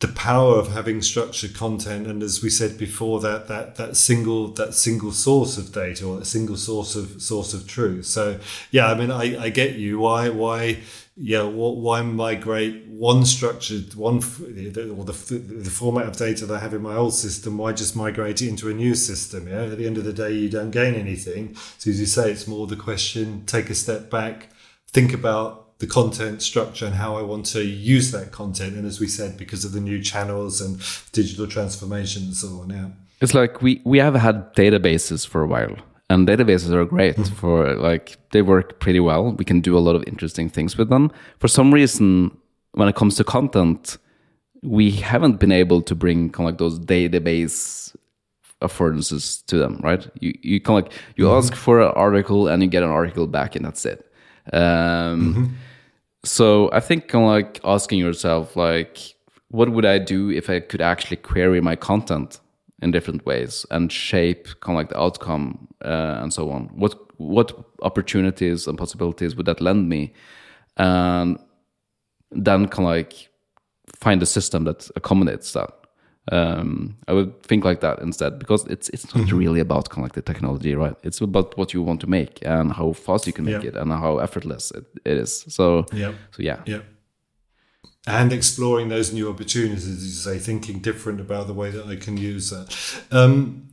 the 0.00 0.08
power 0.08 0.56
of 0.58 0.72
having 0.72 1.00
structured 1.00 1.54
content, 1.54 2.06
and 2.06 2.22
as 2.22 2.42
we 2.42 2.50
said 2.50 2.76
before, 2.76 3.18
that 3.20 3.48
that 3.48 3.76
that 3.76 3.96
single 3.96 4.48
that 4.48 4.74
single 4.74 5.10
source 5.10 5.56
of 5.56 5.72
data 5.72 6.06
or 6.06 6.20
a 6.20 6.24
single 6.26 6.58
source 6.58 6.94
of 6.94 7.22
source 7.22 7.54
of 7.54 7.66
truth. 7.66 8.04
So 8.04 8.38
yeah, 8.70 8.88
I 8.88 8.94
mean, 8.94 9.10
I, 9.10 9.44
I 9.44 9.48
get 9.48 9.76
you. 9.76 10.00
Why 10.00 10.28
why 10.28 10.80
yeah, 11.16 11.42
wh- 11.42 11.76
why 11.76 12.02
migrate 12.02 12.86
one 12.88 13.24
structured 13.24 13.94
one 13.94 14.20
the- 14.20 14.94
or 14.96 15.04
the, 15.04 15.12
the 15.12 15.70
format 15.70 16.06
of 16.06 16.16
data 16.16 16.46
that 16.46 16.54
I 16.54 16.60
have 16.60 16.74
in 16.74 16.82
my 16.82 16.94
old 16.94 17.14
system? 17.14 17.58
Why 17.58 17.72
just 17.72 17.94
migrate 17.96 18.42
it 18.42 18.48
into 18.48 18.70
a 18.70 18.74
new 18.74 18.94
system? 18.94 19.48
Yeah, 19.48 19.64
at 19.64 19.78
the 19.78 19.86
end 19.86 19.98
of 19.98 20.04
the 20.04 20.12
day, 20.12 20.32
you 20.32 20.48
don't 20.48 20.70
gain 20.70 20.94
anything. 20.94 21.54
So 21.78 21.90
as 21.90 22.00
you 22.00 22.06
say, 22.06 22.30
it's 22.30 22.46
more 22.46 22.66
the 22.66 22.76
question: 22.76 23.44
take 23.46 23.70
a 23.70 23.74
step 23.74 24.10
back, 24.10 24.48
think 24.88 25.12
about 25.12 25.78
the 25.78 25.86
content 25.86 26.40
structure 26.42 26.86
and 26.86 26.94
how 26.94 27.16
I 27.16 27.22
want 27.22 27.44
to 27.46 27.62
use 27.62 28.12
that 28.12 28.30
content. 28.30 28.76
And 28.76 28.86
as 28.86 29.00
we 29.00 29.08
said, 29.08 29.36
because 29.36 29.64
of 29.64 29.72
the 29.72 29.80
new 29.80 30.00
channels 30.00 30.60
and 30.60 30.80
digital 31.10 31.48
transformation 31.48 32.22
and 32.22 32.36
so 32.36 32.60
on. 32.60 32.70
Yeah. 32.70 32.88
It's 33.20 33.34
like 33.34 33.62
we 33.62 33.80
we 33.84 33.98
have 33.98 34.14
had 34.14 34.54
databases 34.54 35.26
for 35.26 35.42
a 35.42 35.46
while, 35.46 35.76
and 36.12 36.28
databases 36.28 36.70
are 36.70 36.84
great 36.84 37.16
mm-hmm. 37.16 37.34
for 37.34 37.74
like 37.76 38.18
they 38.32 38.42
work 38.42 38.78
pretty 38.80 39.00
well. 39.00 39.32
We 39.32 39.44
can 39.44 39.60
do 39.60 39.76
a 39.76 39.80
lot 39.80 39.96
of 39.96 40.04
interesting 40.06 40.48
things 40.48 40.76
with 40.76 40.88
them. 40.90 41.10
For 41.38 41.48
some 41.48 41.72
reason, 41.72 42.36
when 42.72 42.88
it 42.88 42.94
comes 42.94 43.16
to 43.16 43.24
content, 43.24 43.96
we 44.62 44.90
haven't 44.90 45.40
been 45.40 45.52
able 45.52 45.80
to 45.82 45.94
bring 45.94 46.30
kind 46.30 46.48
of 46.48 46.52
like 46.52 46.58
those 46.58 46.78
database 46.78 47.96
affordances 48.60 49.44
to 49.46 49.56
them, 49.56 49.80
right? 49.82 50.06
You 50.20 50.34
you 50.42 50.60
kind 50.60 50.78
of 50.78 50.84
like 50.84 50.92
you 51.16 51.24
mm-hmm. 51.24 51.38
ask 51.38 51.54
for 51.54 51.80
an 51.80 51.92
article 51.96 52.48
and 52.48 52.62
you 52.62 52.68
get 52.68 52.82
an 52.82 52.90
article 52.90 53.26
back, 53.26 53.56
and 53.56 53.64
that's 53.64 53.84
it. 53.86 54.06
Um, 54.52 54.60
mm-hmm. 54.62 55.44
So 56.24 56.70
I 56.72 56.80
think 56.80 57.08
kind 57.08 57.24
of 57.24 57.30
like 57.30 57.60
asking 57.64 57.98
yourself, 57.98 58.54
like, 58.54 58.98
what 59.48 59.70
would 59.70 59.84
I 59.84 59.98
do 59.98 60.30
if 60.30 60.48
I 60.50 60.60
could 60.60 60.80
actually 60.80 61.16
query 61.16 61.60
my 61.60 61.74
content 61.74 62.38
in 62.82 62.90
different 62.90 63.24
ways 63.26 63.66
and 63.70 63.90
shape 63.92 64.46
kind 64.60 64.76
of 64.76 64.80
like 64.80 64.88
the 64.90 65.00
outcome 65.00 65.68
uh, 65.84 66.18
and 66.22 66.32
so 66.32 66.50
on? 66.50 66.68
What 66.74 66.94
what 67.18 67.52
opportunities 67.82 68.66
and 68.66 68.76
possibilities 68.78 69.36
would 69.36 69.46
that 69.46 69.60
lend 69.60 69.88
me? 69.88 70.12
And 70.76 71.38
then 72.30 72.66
kind 72.68 72.86
of 72.88 72.94
like 72.96 73.28
find 74.00 74.22
a 74.22 74.26
system 74.26 74.64
that 74.64 74.90
accommodates 74.96 75.52
that. 75.52 75.70
Um, 76.30 76.96
I 77.08 77.12
would 77.14 77.42
think 77.42 77.64
like 77.64 77.80
that 77.80 77.98
instead 78.00 78.38
because 78.38 78.64
it's 78.66 78.88
it's 78.90 79.12
not 79.14 79.32
really 79.32 79.60
about 79.60 79.88
kind 79.90 79.98
of 79.98 80.04
like 80.04 80.12
the 80.14 80.22
technology, 80.32 80.74
right? 80.76 80.94
It's 81.02 81.20
about 81.20 81.56
what 81.58 81.74
you 81.74 81.82
want 81.82 82.00
to 82.02 82.06
make 82.06 82.38
and 82.46 82.72
how 82.72 82.92
fast 82.92 83.26
you 83.26 83.32
can 83.32 83.44
make 83.44 83.62
Yeah. 83.64 83.70
it 83.70 83.76
and 83.76 83.90
how 83.92 84.18
effortless 84.18 84.70
it, 84.70 84.84
it 85.04 85.16
is. 85.18 85.44
So 85.48 85.84
Yeah. 85.92 86.12
so 86.30 86.42
yeah, 86.42 86.60
Yeah. 86.66 86.82
And 88.06 88.32
exploring 88.32 88.88
those 88.88 89.12
new 89.12 89.30
opportunities, 89.30 90.24
say, 90.24 90.38
thinking 90.38 90.80
different 90.80 91.20
about 91.20 91.46
the 91.46 91.54
way 91.54 91.70
that 91.70 91.86
I 91.86 91.94
can 91.94 92.16
use 92.16 92.50
that. 92.50 92.76
Um, 93.12 93.68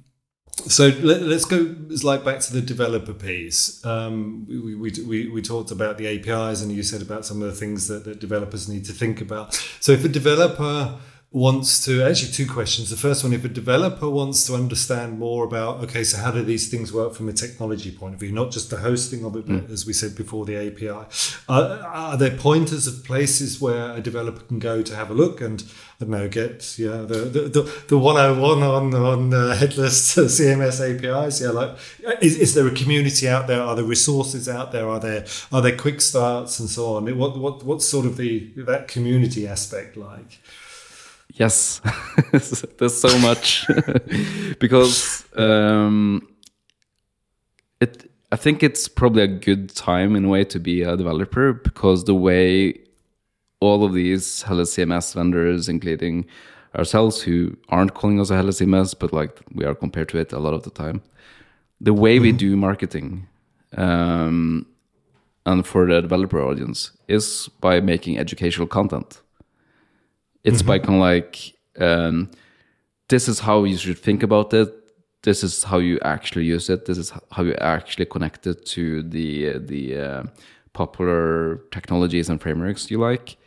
so 0.67 0.89
let, 1.01 1.21
us 1.21 1.45
go 1.45 1.75
like 2.03 2.23
back 2.23 2.39
to 2.41 2.53
the 2.53 2.61
developer 2.61 3.13
piece. 3.13 3.83
Um, 3.85 4.45
we, 4.47 4.75
we, 4.75 4.91
we, 5.05 5.29
we 5.29 5.41
talked 5.41 5.71
about 5.71 5.97
the 5.97 6.07
APIs, 6.07 6.61
and 6.61 6.71
you 6.71 6.83
said 6.83 7.01
about 7.01 7.25
some 7.25 7.41
of 7.41 7.49
the 7.49 7.55
things 7.55 7.87
that, 7.87 8.03
that 8.05 8.19
developers 8.19 8.67
need 8.67 8.85
to 8.85 8.91
think 8.91 9.21
about. 9.21 9.53
So 9.79 9.93
if 9.93 10.03
a 10.03 10.09
developer 10.09 10.99
wants 11.31 11.85
to 11.85 12.01
actually 12.01 12.31
two 12.31 12.47
questions. 12.47 12.89
The 12.89 12.97
first 12.97 13.23
one 13.23 13.33
if 13.33 13.45
a 13.45 13.49
developer 13.49 14.09
wants 14.09 14.47
to 14.47 14.55
understand 14.55 15.19
more 15.19 15.45
about 15.45 15.83
okay 15.83 16.03
so 16.03 16.17
how 16.17 16.31
do 16.31 16.41
these 16.41 16.69
things 16.69 16.91
work 16.91 17.13
from 17.13 17.29
a 17.29 17.33
technology 17.33 17.91
point 17.91 18.15
of 18.15 18.19
view 18.19 18.31
not 18.31 18.51
just 18.51 18.71
the 18.71 18.77
hosting 18.77 19.23
of 19.23 19.35
it 19.35 19.45
but 19.47 19.69
as 19.69 19.85
we 19.85 19.93
said 19.93 20.15
before 20.15 20.45
the 20.45 20.55
api 20.55 20.89
uh, 20.89 21.05
are 21.47 22.17
there 22.17 22.35
pointers 22.35 22.87
of 22.87 23.03
places 23.05 23.61
where 23.61 23.95
a 23.95 24.01
developer 24.01 24.41
can 24.45 24.57
go 24.57 24.81
to 24.81 24.95
have 24.95 25.11
a 25.11 25.13
look 25.13 25.39
and 25.39 25.63
I 26.01 26.05
don't 26.05 26.09
know 26.09 26.27
get 26.27 26.79
yeah 26.79 27.01
the 27.01 27.19
the, 27.35 27.41
the, 27.41 27.83
the 27.89 27.97
101 27.97 28.63
on 28.63 28.95
on 28.95 29.33
uh, 29.33 29.55
headless 29.55 30.15
cms 30.15 30.81
apis 30.81 31.41
yeah 31.41 31.49
like 31.49 31.77
is, 32.21 32.37
is 32.37 32.53
there 32.53 32.67
a 32.67 32.71
community 32.71 33.27
out 33.27 33.47
there? 33.47 33.61
Are 33.61 33.75
there 33.75 33.85
resources 33.85 34.49
out 34.49 34.71
there? 34.71 34.87
Are 34.87 34.99
there 34.99 35.25
are 35.51 35.61
there 35.61 35.75
quick 35.75 36.01
starts 36.01 36.59
and 36.59 36.69
so 36.69 36.95
on? 36.95 37.17
What 37.17 37.37
what 37.37 37.63
what's 37.63 37.85
sort 37.85 38.05
of 38.05 38.17
the 38.17 38.49
that 38.57 38.87
community 38.87 39.47
aspect 39.47 39.97
like 39.97 40.39
Yes, 41.39 41.79
there's 42.77 42.99
so 42.99 43.17
much 43.19 43.65
because 44.59 45.23
um, 45.37 46.27
it. 47.79 48.11
I 48.31 48.35
think 48.35 48.61
it's 48.61 48.87
probably 48.89 49.23
a 49.23 49.27
good 49.27 49.73
time 49.73 50.15
in 50.17 50.25
a 50.25 50.27
way 50.27 50.43
to 50.43 50.59
be 50.59 50.83
a 50.83 50.95
developer 50.95 51.53
because 51.53 52.03
the 52.03 52.13
way 52.13 52.77
all 53.61 53.83
of 53.85 53.93
these 53.93 54.43
headless 54.43 54.75
CMS 54.75 55.15
vendors, 55.15 55.69
including 55.69 56.25
ourselves, 56.75 57.21
who 57.21 57.57
aren't 57.69 57.93
calling 57.93 58.19
us 58.19 58.29
a 58.29 58.35
headless 58.35 58.59
CMS, 58.59 58.93
but 58.99 59.13
like 59.13 59.39
we 59.53 59.63
are 59.63 59.73
compared 59.73 60.09
to 60.09 60.17
it 60.19 60.33
a 60.33 60.39
lot 60.39 60.53
of 60.53 60.63
the 60.63 60.69
time, 60.69 61.01
the 61.79 61.93
way 61.93 62.19
we 62.19 62.33
do 62.33 62.57
marketing. 62.57 63.27
Um, 63.77 64.65
and 65.45 65.65
for 65.65 65.87
the 65.87 66.01
developer 66.01 66.41
audience 66.41 66.91
is 67.07 67.49
by 67.61 67.79
making 67.79 68.19
educational 68.19 68.67
content 68.67 69.21
it's 70.43 70.61
by 70.61 70.79
kind 70.79 70.95
of 70.95 71.01
like 71.01 71.53
um, 71.79 72.29
this 73.07 73.27
is 73.27 73.39
how 73.39 73.63
you 73.63 73.77
should 73.77 73.99
think 73.99 74.23
about 74.23 74.53
it 74.53 74.73
this 75.23 75.43
is 75.43 75.63
how 75.63 75.79
you 75.79 75.99
actually 76.01 76.45
use 76.45 76.69
it. 76.69 76.85
This 76.85 76.97
is 76.97 77.11
how 77.31 77.43
you 77.43 77.53
actually 77.55 78.05
connect 78.05 78.47
it 78.47 78.65
to 78.67 79.03
the 79.03 79.57
the 79.59 79.97
uh, 79.97 80.23
popular 80.73 81.57
technologies 81.71 82.29
and 82.29 82.41
frameworks 82.41 82.89
you 82.89 82.99
like. 82.99 83.37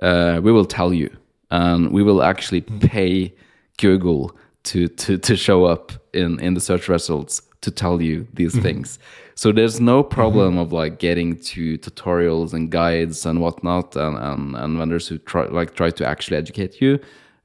Uh, 0.00 0.40
we 0.42 0.52
will 0.52 0.64
tell 0.64 0.92
you, 0.94 1.14
and 1.50 1.92
we 1.92 2.02
will 2.02 2.22
actually 2.22 2.62
pay 2.62 3.34
Google 3.76 4.34
to 4.64 4.88
to 4.88 5.18
to 5.18 5.36
show 5.36 5.64
up 5.64 5.92
in 6.12 6.40
in 6.40 6.54
the 6.54 6.60
search 6.60 6.88
results 6.88 7.42
to 7.62 7.70
tell 7.70 8.02
you 8.02 8.26
these 8.34 8.52
mm-hmm. 8.52 8.62
things. 8.62 8.98
So 9.34 9.50
there's 9.50 9.80
no 9.80 10.02
problem 10.02 10.52
mm-hmm. 10.52 10.60
of 10.60 10.72
like 10.72 10.98
getting 10.98 11.38
to 11.38 11.78
tutorials 11.78 12.52
and 12.52 12.70
guides 12.70 13.24
and 13.26 13.40
whatnot, 13.40 13.96
and 13.96 14.16
and, 14.18 14.56
and 14.56 14.78
vendors 14.78 15.08
who 15.08 15.18
try 15.18 15.46
like 15.46 15.74
try 15.74 15.90
to 15.90 16.06
actually 16.06 16.36
educate 16.36 16.80
you. 16.80 16.98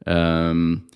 Um, 0.05 0.87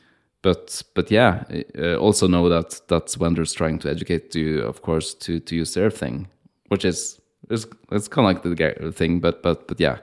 but 0.41 0.83
but 0.95 1.11
yeah, 1.11 1.43
uh, 1.77 1.95
also 1.95 2.27
know 2.27 2.49
that 2.49 2.81
that's 2.87 3.15
vendors 3.15 3.53
trying 3.53 3.79
to 3.79 3.89
educate 3.89 4.35
you, 4.35 4.61
of 4.61 4.81
course, 4.81 5.13
to 5.15 5.39
to 5.39 5.55
use 5.55 5.73
their 5.73 5.91
thing, 5.91 6.27
which 6.69 6.83
is 6.85 7.21
is 7.49 7.67
it's 7.91 8.07
kind 8.07 8.27
of 8.27 8.33
like 8.33 8.43
the 8.43 8.91
thing. 8.91 9.19
But 9.19 9.43
but 9.43 9.67
but 9.67 9.79
yeah, 9.79 9.99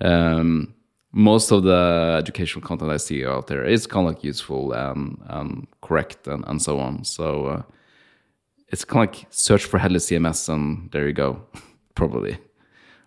um, 0.00 0.74
most 1.12 1.52
of 1.52 1.62
the 1.62 2.16
educational 2.18 2.66
content 2.66 2.90
I 2.90 2.96
see 2.96 3.24
out 3.24 3.46
there 3.46 3.64
is 3.64 3.86
kind 3.86 4.08
of 4.08 4.14
like 4.14 4.24
useful 4.24 4.72
and 4.72 5.18
and 5.26 5.66
correct 5.82 6.26
and 6.26 6.44
and 6.46 6.60
so 6.60 6.78
on. 6.80 7.04
So 7.04 7.46
uh, 7.46 7.62
it's 8.68 8.84
kind 8.84 9.08
of 9.08 9.14
like 9.14 9.26
search 9.30 9.64
for 9.64 9.78
headless 9.78 10.06
CMS 10.06 10.48
and 10.48 10.90
there 10.90 11.06
you 11.06 11.12
go, 11.12 11.42
probably, 11.94 12.38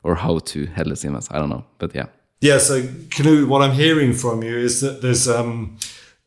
or 0.04 0.16
how 0.16 0.40
to 0.40 0.66
headless 0.68 1.04
CMS. 1.04 1.28
I 1.32 1.40
don't 1.40 1.50
know, 1.50 1.66
but 1.80 1.96
yeah. 1.96 2.06
Yeah. 2.42 2.60
So 2.60 2.82
Knut, 2.84 3.48
what 3.48 3.62
I'm 3.62 3.74
hearing 3.74 4.14
from 4.14 4.44
you 4.44 4.58
is 4.58 4.82
that 4.82 5.02
there's 5.02 5.28
um 5.28 5.78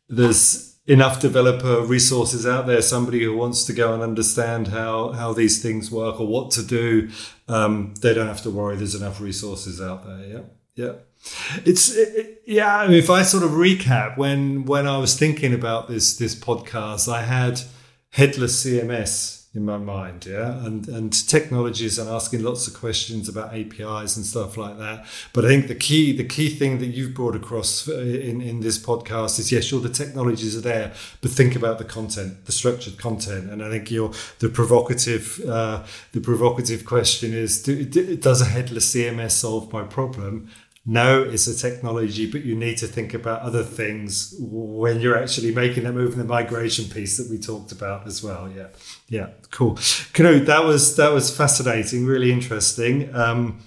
there's 0.09 0.77
enough 0.87 1.21
developer 1.21 1.83
resources 1.83 2.47
out 2.47 2.67
there. 2.67 2.83
Somebody 2.83 3.23
who 3.23 3.37
wants 3.37 3.65
to 3.67 3.73
go 3.73 3.95
and 3.95 4.03
understand 4.03 4.69
how 4.69 5.13
how 5.13 5.33
these 5.33 5.63
things 5.63 5.93
work 5.93 6.19
or 6.19 6.27
what 6.27 6.51
to 6.53 6.63
do, 6.63 7.11
um, 7.47 7.95
they 8.01 8.15
don't 8.15 8.27
have 8.27 8.43
to 8.43 8.51
worry. 8.51 8.77
There's 8.77 8.97
enough 8.97 9.21
resources 9.21 9.81
out 9.81 10.05
there. 10.05 10.27
Yeah, 10.27 10.41
yeah. 10.79 10.93
It's 11.65 11.95
it, 11.95 12.43
yeah. 12.47 12.79
I 12.79 12.87
mean, 12.87 12.97
if 12.97 13.11
I 13.11 13.23
sort 13.23 13.43
of 13.43 13.51
recap 13.51 14.17
when 14.17 14.65
when 14.65 14.87
I 14.87 14.99
was 14.99 15.19
thinking 15.19 15.53
about 15.53 15.89
this 15.89 16.17
this 16.17 16.37
podcast, 16.37 17.13
I 17.13 17.23
had 17.23 17.61
headless 18.11 18.65
CMS 18.65 19.39
in 19.55 19.65
my 19.65 19.77
mind, 19.79 20.27
yeah, 20.27 20.65
and 20.65 20.89
and 20.89 21.13
technologies 21.29 21.99
and 21.99 22.09
asking 22.09 22.43
lots 22.45 22.69
of 22.69 22.75
questions 22.75 23.29
about 23.29 23.55
APIs 23.55 24.17
and 24.17 24.25
stuff 24.25 24.57
like 24.57 24.79
that. 24.79 25.07
But 25.33 25.45
I 25.45 25.49
think 25.49 25.67
the 25.67 25.75
key 25.75 26.17
the 26.17 26.25
key 26.25 26.49
thing 26.49 26.79
that 26.79 26.87
you've 26.87 27.15
brought 27.15 27.35
across 27.35 27.89
in 27.89 28.41
in 28.41 28.61
this 28.61 28.79
podcast 28.79 29.39
is 29.41 29.51
yes, 29.51 29.65
sure 29.65 29.81
the 29.81 29.89
technologies 29.89 30.57
are 30.57 30.61
there, 30.61 30.93
but 31.21 31.33
think 31.33 31.57
about 31.57 31.79
the 31.79 31.85
content, 31.85 32.45
the 32.45 32.53
structured 32.53 32.99
content. 32.99 33.51
And 33.51 33.63
I 33.63 33.71
think 33.71 33.91
your 33.91 34.13
the 34.39 34.49
provocative 34.49 35.41
uh, 35.49 35.85
the 36.13 36.21
provocative 36.21 36.85
question 36.85 37.35
is: 37.35 37.63
do, 37.63 37.85
does 38.17 38.41
a 38.41 38.47
headless 38.47 38.95
CMS 38.95 39.33
solve 39.33 39.73
my 39.73 39.83
problem? 39.83 40.51
No, 40.91 41.23
it's 41.23 41.47
a 41.47 41.55
technology, 41.55 42.31
but 42.31 42.47
you 42.47 42.57
need 42.57 42.79
to 42.79 42.87
think 42.87 43.13
about 43.13 43.43
other 43.43 43.63
things 43.63 44.35
when 44.39 45.01
you're 45.01 45.23
actually 45.23 45.55
making 45.55 45.85
that 45.85 45.93
move 45.93 46.15
in 46.15 46.19
the 46.19 46.25
migration 46.25 46.87
piece 46.87 47.19
that 47.19 47.29
we 47.29 47.37
talked 47.37 47.73
about 47.73 48.07
as 48.07 48.25
well. 48.25 48.51
Yeah, 48.51 48.69
yeah, 49.07 49.29
cool. 49.51 49.75
Knut, 49.75 50.47
that 50.47 50.65
was 50.65 50.97
that 50.97 51.13
was 51.13 51.37
fascinating, 51.37 52.07
really 52.07 52.33
interesting. 52.33 53.15
Um, 53.15 53.61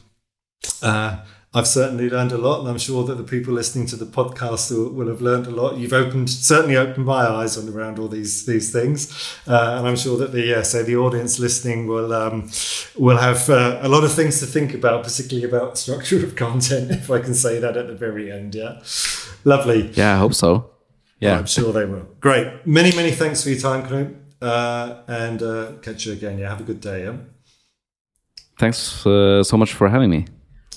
uh, 0.81 1.23
I've 1.53 1.67
certainly 1.67 2.09
learned 2.09 2.31
a 2.31 2.37
lot, 2.37 2.61
and 2.61 2.69
I'm 2.69 2.77
sure 2.77 3.03
that 3.03 3.15
the 3.15 3.25
people 3.25 3.53
listening 3.53 3.85
to 3.87 3.97
the 3.97 4.05
podcast 4.05 4.71
will, 4.71 4.89
will 4.89 5.09
have 5.09 5.21
learned 5.21 5.47
a 5.47 5.51
lot. 5.51 5.75
You've 5.75 5.91
opened 5.91 6.29
certainly 6.29 6.77
opened 6.77 7.05
my 7.05 7.27
eyes 7.27 7.57
on 7.57 7.67
around 7.67 7.99
all 7.99 8.07
these 8.07 8.45
these 8.45 8.71
things, 8.71 9.11
uh, 9.47 9.75
and 9.77 9.85
I'm 9.85 9.97
sure 9.97 10.17
that 10.19 10.31
the 10.31 10.43
yeah, 10.43 10.61
so 10.61 10.81
the 10.81 10.95
audience 10.95 11.39
listening 11.39 11.87
will 11.87 12.13
um, 12.13 12.49
will 12.97 13.17
have 13.17 13.49
uh, 13.49 13.79
a 13.81 13.89
lot 13.89 14.05
of 14.05 14.13
things 14.13 14.39
to 14.39 14.45
think 14.45 14.73
about, 14.73 15.03
particularly 15.03 15.45
about 15.45 15.77
structure 15.77 16.23
of 16.23 16.37
content, 16.37 16.89
if 17.01 17.11
I 17.11 17.19
can 17.19 17.33
say 17.33 17.59
that 17.59 17.75
at 17.75 17.87
the 17.87 17.95
very 17.95 18.31
end. 18.31 18.55
Yeah, 18.55 18.79
lovely. 19.43 19.91
Yeah, 19.93 20.15
I 20.15 20.19
hope 20.19 20.33
so. 20.33 20.69
Yeah, 21.19 21.37
I'm 21.37 21.47
sure 21.47 21.73
they 21.73 21.85
will. 21.85 22.07
Great. 22.21 22.65
Many 22.65 22.95
many 22.95 23.11
thanks 23.11 23.43
for 23.43 23.49
your 23.49 23.59
time, 23.59 23.83
Knut, 23.87 24.15
uh, 24.41 25.01
and 25.05 25.43
uh, 25.43 25.73
catch 25.81 26.05
you 26.05 26.13
again. 26.13 26.37
Yeah, 26.37 26.47
have 26.47 26.61
a 26.61 26.63
good 26.63 26.79
day. 26.79 27.03
Yeah. 27.03 27.17
Thanks 28.57 29.05
uh, 29.05 29.43
so 29.43 29.57
much 29.57 29.73
for 29.73 29.89
having 29.89 30.09
me. 30.09 30.27